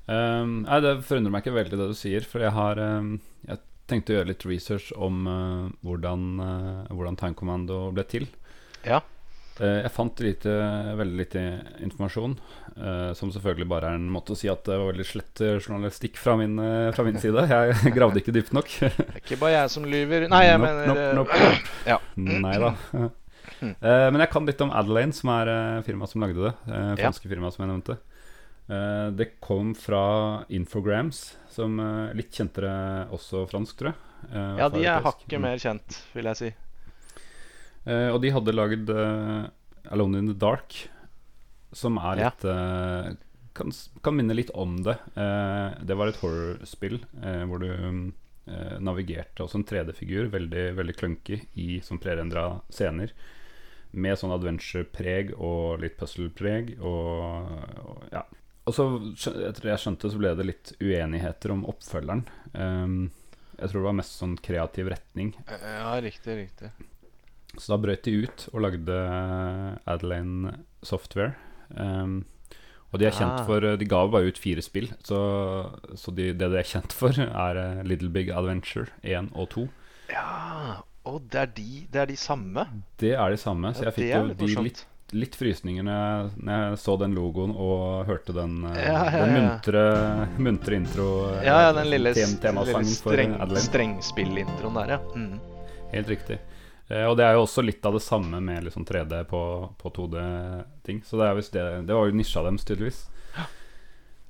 [0.02, 3.12] Um, nei, Det forundrer meg ikke veldig det du sier, for jeg har um,
[3.46, 6.26] Jeg tenkte å gjøre litt research om uh, hvordan,
[6.90, 8.26] hvordan Time Commando ble til.
[8.82, 9.00] Ja.
[9.62, 10.52] Uh, jeg fant lite,
[10.98, 11.42] veldig lite
[11.86, 12.32] informasjon,
[12.82, 15.52] uh, som selvfølgelig bare er en måte å si at det var veldig slett uh,
[15.62, 16.56] journalistikk fra min,
[16.96, 17.44] fra min side.
[17.46, 18.66] Jeg gravde ikke dypt nok.
[18.82, 20.26] Det er ikke bare jeg som lyver.
[20.32, 21.66] Nei, jeg Nope, mener nope, eh, nope.
[21.94, 21.98] Ja.
[22.16, 22.72] Nei da.
[23.62, 25.48] Eh, men jeg kan litt om Adelaine, som er
[25.86, 26.50] firmaet som lagde det.
[26.98, 27.30] Franske Ja.
[27.30, 27.94] firmaet som jeg nevnte.
[28.66, 30.00] Eh, det kom fra
[30.50, 31.20] Infograms,
[31.52, 31.78] som
[32.18, 32.72] litt kjentere
[33.14, 34.00] også fransk, tror jeg.
[34.32, 35.42] Eh, Ja, de er hakket Mm.
[35.46, 36.50] mer kjent, vil jeg si.
[37.84, 39.46] Eh, og de hadde lagd eh,
[39.92, 40.76] Alone in the Dark,
[41.74, 42.30] som er Ja.
[42.30, 43.12] litt eh,
[43.56, 43.72] kan,
[44.04, 44.96] kan minne litt om det.
[45.18, 50.96] Eh, det var et horrorspill eh, hvor du eh, navigerte også en 3D-figur, veldig, veldig
[50.96, 53.12] klunky, i sånn prerendra scener.
[53.92, 56.78] Med sånn adventure-preg og litt puzzle-preg.
[56.80, 57.50] Og,
[57.84, 58.22] og ja.
[58.64, 58.86] Og så,
[59.18, 62.22] etter det jeg skjønte, så ble det litt uenigheter om oppfølgeren.
[62.54, 63.10] Um,
[63.58, 65.34] jeg tror det var mest sånn kreativ retning.
[65.50, 66.70] Ja, riktig, riktig.
[67.58, 68.98] Så da brøt de ut og lagde
[69.86, 71.34] Adeline Software.
[71.76, 72.24] Um,
[72.92, 73.46] og de er kjent Ah.
[73.48, 75.18] for De ga bare ut fire spill, så,
[75.96, 77.12] så de, det de er kjent for,
[77.46, 79.66] er eh, Little Big Adventure 1 og 2.
[80.12, 82.66] Ja, og det er de, det er de samme?
[83.00, 84.82] Det er de samme, så jeg fikk jo de litt,
[85.16, 89.24] litt frysninger når jeg, når jeg så den logoen og hørte den, eh, Ja, ja,
[89.24, 89.84] den muntre,
[90.50, 91.08] muntre intro.
[91.32, 95.00] eh, Ja, ja, den lille, tem- lille streng, strengspillintroen der, ja.
[95.16, 95.38] Mm.
[95.92, 96.38] Helt riktig.
[96.92, 99.40] Eh, og det er jo også litt av det samme med liksom 3D på,
[99.80, 101.00] på 2D-ting.
[101.06, 103.06] Så det, det, det var jo nisja deres, tydeligvis.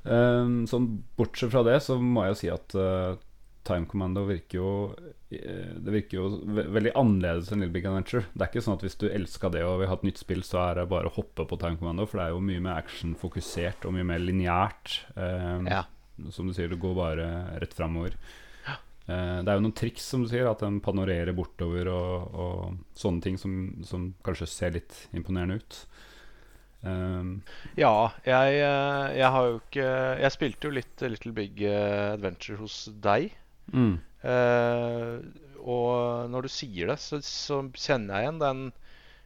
[0.03, 3.15] Um, sånn bortsett fra det, så må jeg jo si at uh,
[3.63, 4.71] Time Commando virker jo
[5.31, 8.25] eh, Det virker jo ve veldig annerledes enn Little Big Adventure.
[8.35, 10.43] Det er ikke sånn at hvis du elska det og vil ha et nytt spill,
[10.47, 12.83] så er det bare å hoppe på Time Commando, for det er jo mye mer
[12.83, 15.05] actionfokusert og mye mer lineært.
[15.15, 15.85] Um, Ja.
[16.35, 17.29] som du sier, det går bare
[17.63, 18.19] rett framover.
[19.13, 22.97] Eh, det er jo noen triks, som du sier, at den panorerer bortover og, og
[22.99, 25.83] sånne ting som, som kanskje ser litt imponerende ut.
[26.83, 27.35] Um,
[27.79, 29.85] Ja, jeg, eh, jeg har jo ikke
[30.19, 33.37] Jeg spilte jo litt Little Big eh, Adventure hos deg.
[33.71, 35.17] mm, Eh,
[35.63, 38.61] og når du sier det, så, så kjenner jeg igjen den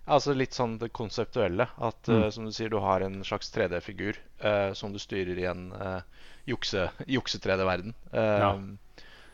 [0.07, 1.67] Altså litt sånn det konseptuelle.
[1.83, 2.21] At mm.
[2.23, 5.65] uh, som du sier, du har en slags 3D-figur uh, som du styrer i en
[5.75, 5.99] uh,
[6.47, 7.95] jukse, jukse-3D-verden.
[8.13, 8.53] Eh, Ja.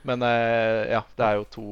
[0.09, 1.65] Men eh, ja, det er jo to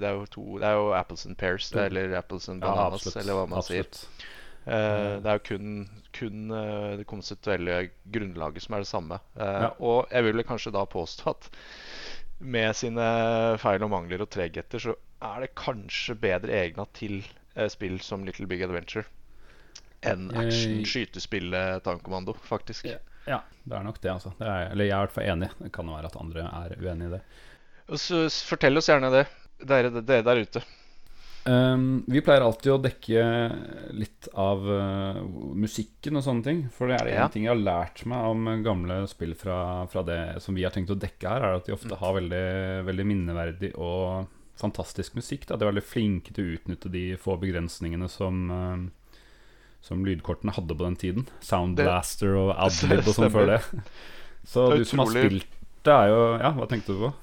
[0.00, 1.78] Det er jo, to, det er jo apples and pears, To.
[1.84, 3.86] eller apples and bananas, ja, eller hva man sier.
[3.86, 4.26] absolutt.
[4.66, 5.68] Eh, det er jo kun,
[6.16, 7.78] kun uh, det konstituelle
[8.12, 9.20] grunnlaget som er det samme.
[9.38, 9.70] Uh, Ja.
[9.78, 11.48] Og jeg vil kanskje da påstå at
[12.40, 13.06] med sine
[13.60, 17.20] feil og mangler og tregheter, så er det kanskje bedre egna til
[17.68, 19.04] spill som Little Big Adventure
[20.06, 22.86] enn action, Eh, skytespillet Tankommando, faktisk.
[22.86, 22.98] Ja.
[23.26, 24.32] Ja, det er nok det, altså.
[24.38, 25.50] Det er, eller jeg er i hvert fall enig.
[25.58, 27.20] Det kan jo være at andre er uenig i det.
[27.98, 29.24] Så Fortell oss gjerne det,
[29.66, 30.62] dere, dere der ute.
[31.48, 33.20] Um, vi pleier alltid å dekke
[33.96, 35.20] litt av uh,
[35.56, 36.58] musikken og sånne ting.
[36.74, 37.24] For det er én Ja.
[37.24, 40.74] en ting jeg har lært meg om gamle spill fra, fra det som vi har
[40.74, 42.44] tenkt å dekke her, er at de ofte har veldig,
[42.90, 44.28] veldig minneverdig og
[44.60, 45.46] fantastisk musikk.
[45.48, 45.56] Da.
[45.56, 49.16] De er veldig flinke til å utnytte de få begrensningene som, uh,
[49.80, 51.26] som lydkortene hadde på den tiden.
[51.40, 53.62] Sound Blaster og Adlib og sånn før det.
[54.44, 55.48] Så Det du som har spilt
[55.88, 57.14] det, er jo Ja, hva tenkte du på?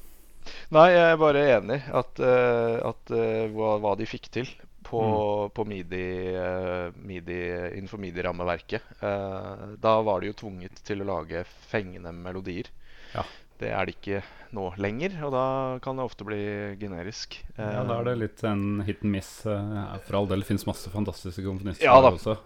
[0.75, 4.49] Nei, jeg er bare enig at, eh, at eh, hva, hva de fikk til
[4.87, 5.49] på, Mm.
[5.51, 6.03] på MIDI,
[6.39, 7.39] eh, MIDI
[7.75, 8.81] innenfor MIDI-rammeverket.
[9.01, 12.69] Da var de jo tvunget til å lage fengende melodier.
[13.13, 13.25] Ja.
[13.59, 14.21] Det er det ikke
[14.53, 15.45] nå lenger, og da
[15.81, 16.39] kan det ofte bli
[16.77, 17.39] generisk.
[17.57, 19.31] Ja, da er det litt en hit and miss.
[19.41, 22.37] For all del finnes masse fantastiske komponister Ja også.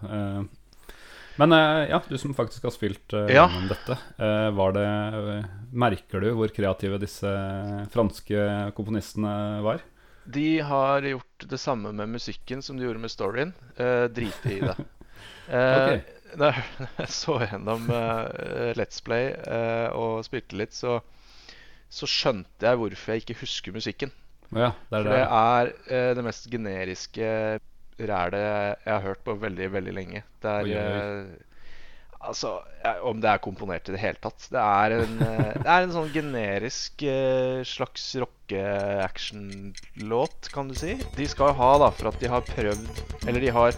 [1.40, 3.46] Men eh, ja, du som faktisk har spilt uh, Ja.
[3.48, 4.86] gjennom dette, eh, var det
[5.72, 7.30] Merker du hvor kreative disse
[7.92, 9.80] franske komponistene var?
[10.24, 13.54] De har gjort det samme med musikken som de gjorde med storyen.
[13.80, 14.76] Uh, Drite i det.
[15.52, 16.10] Eh, Ok.
[16.38, 16.48] Da
[17.02, 17.88] jeg så gjennom
[18.78, 19.32] Let's Play
[19.92, 20.94] og spilte litt, så,
[21.92, 24.12] så skjønte jeg hvorfor jeg ikke husker musikken.
[24.54, 25.26] Ja, det er For det.
[25.98, 27.26] er det mest generiske
[27.98, 30.22] rælet jeg har hørt på veldig, veldig lenge.
[30.42, 31.24] Det er eh,
[32.22, 32.62] Altså,
[33.02, 34.44] om det er komponert i det hele tatt.
[34.52, 40.94] Det er en, eh, det er en sånn generisk eh, slags rocke-action-låt, kan du si.
[41.16, 42.86] De skal jo ha, da, for at de har prøvd
[43.26, 43.70] Eller de har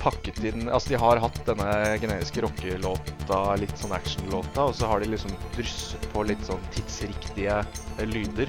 [0.00, 1.70] pakket inn Altså, de har hatt denne
[2.02, 7.56] generiske rockelåta, litt sånn actionlåta, og så har de liksom drysset på litt sånn tidsriktige
[8.04, 8.48] lyder.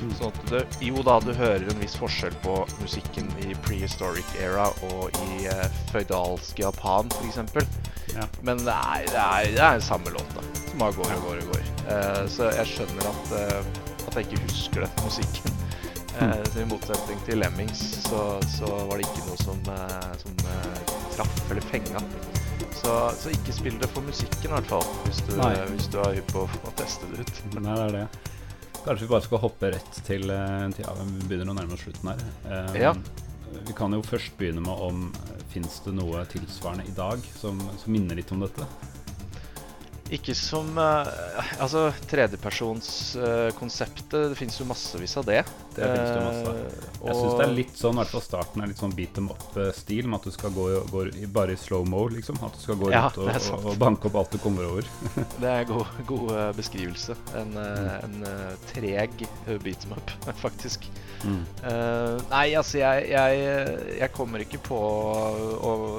[0.00, 0.12] Mm.
[0.18, 4.68] Sånn at det, jo da, du hører en viss forskjell på musikken i prehistoric era
[4.88, 7.40] og i eh, føydalsk Japan, f.eks.
[8.16, 8.26] Ja.
[8.42, 11.52] Men det er, det er, det er samme låta som bare går og går og
[11.54, 11.70] går.
[11.94, 15.60] Eh, så jeg skjønner at, eh, at jeg ikke husker den musikken.
[16.20, 18.24] Eh, så I motsetning til Lemmings så,
[18.58, 20.82] så var det ikke noe som, eh, som eh,
[21.14, 22.02] traff eller fenga.
[22.80, 24.84] Så, så ikke spill det for musikken, i hvert fall.
[25.04, 25.54] Hvis du, Nei.
[25.72, 27.40] hvis du er hypp på å teste det ut.
[27.58, 28.29] Nei, det er det.
[28.84, 31.82] Kanskje vi bare skal hoppe rett til, eh, til ja, Vi begynner å nærme oss
[31.84, 32.20] slutten her.
[32.46, 32.92] Um, Ja.
[33.66, 35.12] Vi kan jo først begynne med om
[35.50, 38.64] Fins det noe tilsvarende i dag som, som minner litt om dette?
[40.14, 41.06] Ikke som uh,
[41.58, 45.42] Altså, tredjepersonskonseptet Det fins jo massevis av det.
[45.80, 46.54] Det finnes det masse.
[46.54, 49.14] Eh, Jeg syns det er litt sånn, i hvert fall starten er litt sånn beat
[49.16, 52.40] them up-stil, med at du skal gå, gå bare i slow-mo, liksom.
[52.44, 54.90] At du skal gå Ja, rundt og, og, banke opp alt du kommer over.
[55.42, 57.16] Det er en god, god eh, beskrivelse.
[57.40, 57.88] En, mm.
[58.04, 60.14] en eh, treg eh, beat them up,
[60.44, 60.90] faktisk.
[61.24, 64.80] Eh, nei, altså, jeg, jeg, jeg kommer ikke på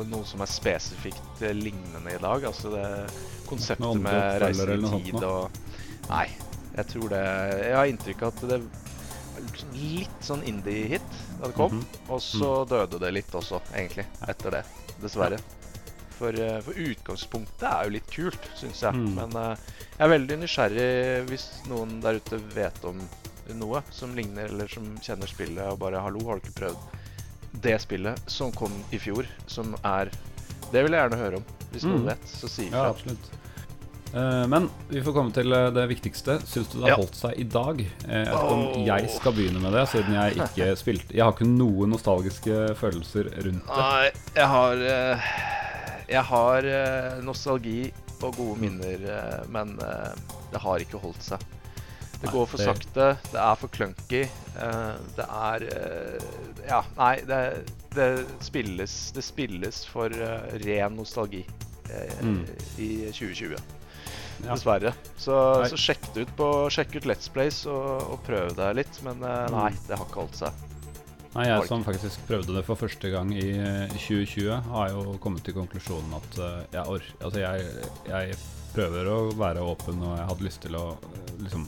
[0.10, 2.45] noe som er spesifikt eh, lignende i dag.
[2.49, 2.88] Altså det
[3.49, 5.60] konseptet med reiser i tid og
[6.10, 6.26] Nei,
[6.76, 8.62] jeg tror det Jeg har inntrykk av at det
[9.74, 11.02] litt sånn indie-hit
[11.39, 11.72] da det kom.
[11.80, 11.86] Mhm.
[12.10, 14.64] Og så døde det litt også, egentlig, etter det.
[15.02, 15.39] Dessverre.
[16.22, 18.94] For, eh, for utgangspunktet er jo litt kult, syns jeg.
[18.94, 19.16] Mm.
[19.18, 19.56] Men uh,
[19.98, 23.00] jeg er veldig nysgjerrig hvis noen der ute vet om
[23.58, 26.78] noe som ligner, eller som kjenner spillet og bare 'Hallo, har du ikke prøvd
[27.66, 30.12] det spillet som kom i fjor?' Som er
[30.72, 31.44] Det vil jeg gjerne høre om.
[31.74, 32.06] Hvis noen Mm.
[32.06, 32.89] vet, så si Ja, ifra.
[32.94, 33.30] absolutt.
[34.14, 36.39] Eh, men vi får komme til eh, det viktigste.
[36.47, 36.99] Syns du det har Ja.
[36.99, 37.80] holdt seg i dag?
[37.82, 41.24] Eh, jeg vet ikke om jeg skal begynne med det, siden jeg ikke spilte Jeg
[41.24, 43.78] har ikke noen nostalgiske følelser rundt det.
[43.78, 45.32] Nei, jeg har eh,
[46.12, 47.91] Jeg har eh, nostalgi
[48.22, 50.12] og gode minner, eh, men eh,
[50.51, 51.39] det har ikke holdt seg.
[52.22, 54.20] Det går for sakte, det er for clunky.
[54.59, 56.26] eh, det er eh,
[56.68, 57.39] Ja, nei, det,
[57.95, 58.09] det
[58.45, 61.45] spilles Det spilles for eh, ren nostalgi
[61.89, 62.43] eh, Mm.
[62.78, 63.55] i 2020.
[64.46, 64.92] Dessverre.
[65.18, 65.38] Så,
[65.72, 69.02] så sjekk ut på Sjekk ut Let's Plays og, og prøv deg litt.
[69.06, 69.58] Men eh, Mm.
[69.60, 70.68] nei, det har ikke holdt seg.
[71.32, 75.46] Nei, jeg som faktisk prøvde det for første gang i eh, 2020, har jo kommet
[75.48, 78.36] til konklusjonen at eh, jeg, or altså jeg, jeg
[78.76, 81.64] prøver å være åpen, og jeg hadde lyst til å eh, liksom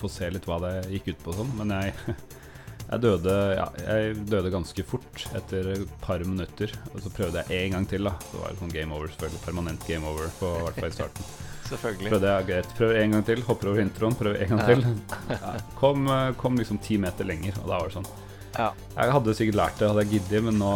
[0.00, 2.16] få se litt hva det gikk ut på sånn, men jeg,
[2.90, 6.74] jeg døde ja, jeg døde ganske fort etter et par minutter.
[6.90, 8.16] Og så prøvde jeg en gang til, da.
[8.32, 9.44] Det var sånn game over, selvfølgelig.
[9.46, 11.30] Permanent game over, på, i hvert fall i starten.
[11.70, 12.10] Selvfølgelig.
[12.12, 12.72] Prøvde er greit.
[12.78, 13.44] Prøv en gang til.
[13.46, 14.16] Hopper over introen.
[14.18, 14.66] Prøv en gang Ja.
[14.74, 14.82] til.
[15.30, 18.10] Ja, kom, eh, kom liksom ti meter lenger, og da var det sånn.
[18.58, 18.72] Ja.
[18.96, 20.70] Jeg hadde sikkert lært det, hadde jeg giddet, men nå,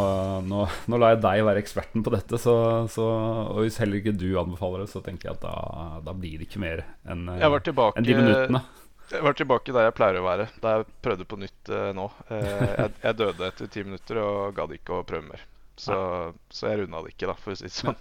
[0.47, 2.39] nå, nå lar jeg deg være eksperten på dette.
[2.39, 2.53] Så,
[2.93, 3.03] så,
[3.51, 6.47] og hvis heller ikke du anbefaler det, så tenker jeg at da, da blir det
[6.47, 8.63] ikke mer enn eh, enn de minuttene.
[9.11, 12.07] Jeg var tilbake der jeg pleier å være, da jeg prøvde på nytt eh, nå.
[12.31, 12.47] Eh,
[12.79, 15.43] jeg, jeg døde etter ti minutter og gadd ikke å prøve mer.
[15.77, 15.93] Så,
[16.49, 17.99] så jeg runda det ikke, da, for å si det sånn.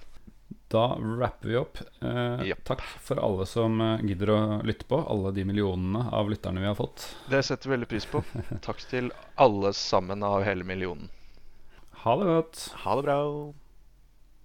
[0.68, 1.78] Da rapper vi opp.
[2.00, 2.64] Eh, yep.
[2.64, 4.98] Takk for alle som eh, gidder å lytte på.
[4.98, 7.06] Alle de millionene av lytterne vi har fått.
[7.30, 8.24] Det setter vi veldig pris på.
[8.66, 11.12] Takk til alle sammen av hele millionen.
[12.04, 12.64] Ha det godt.
[12.84, 13.18] Ha det bra.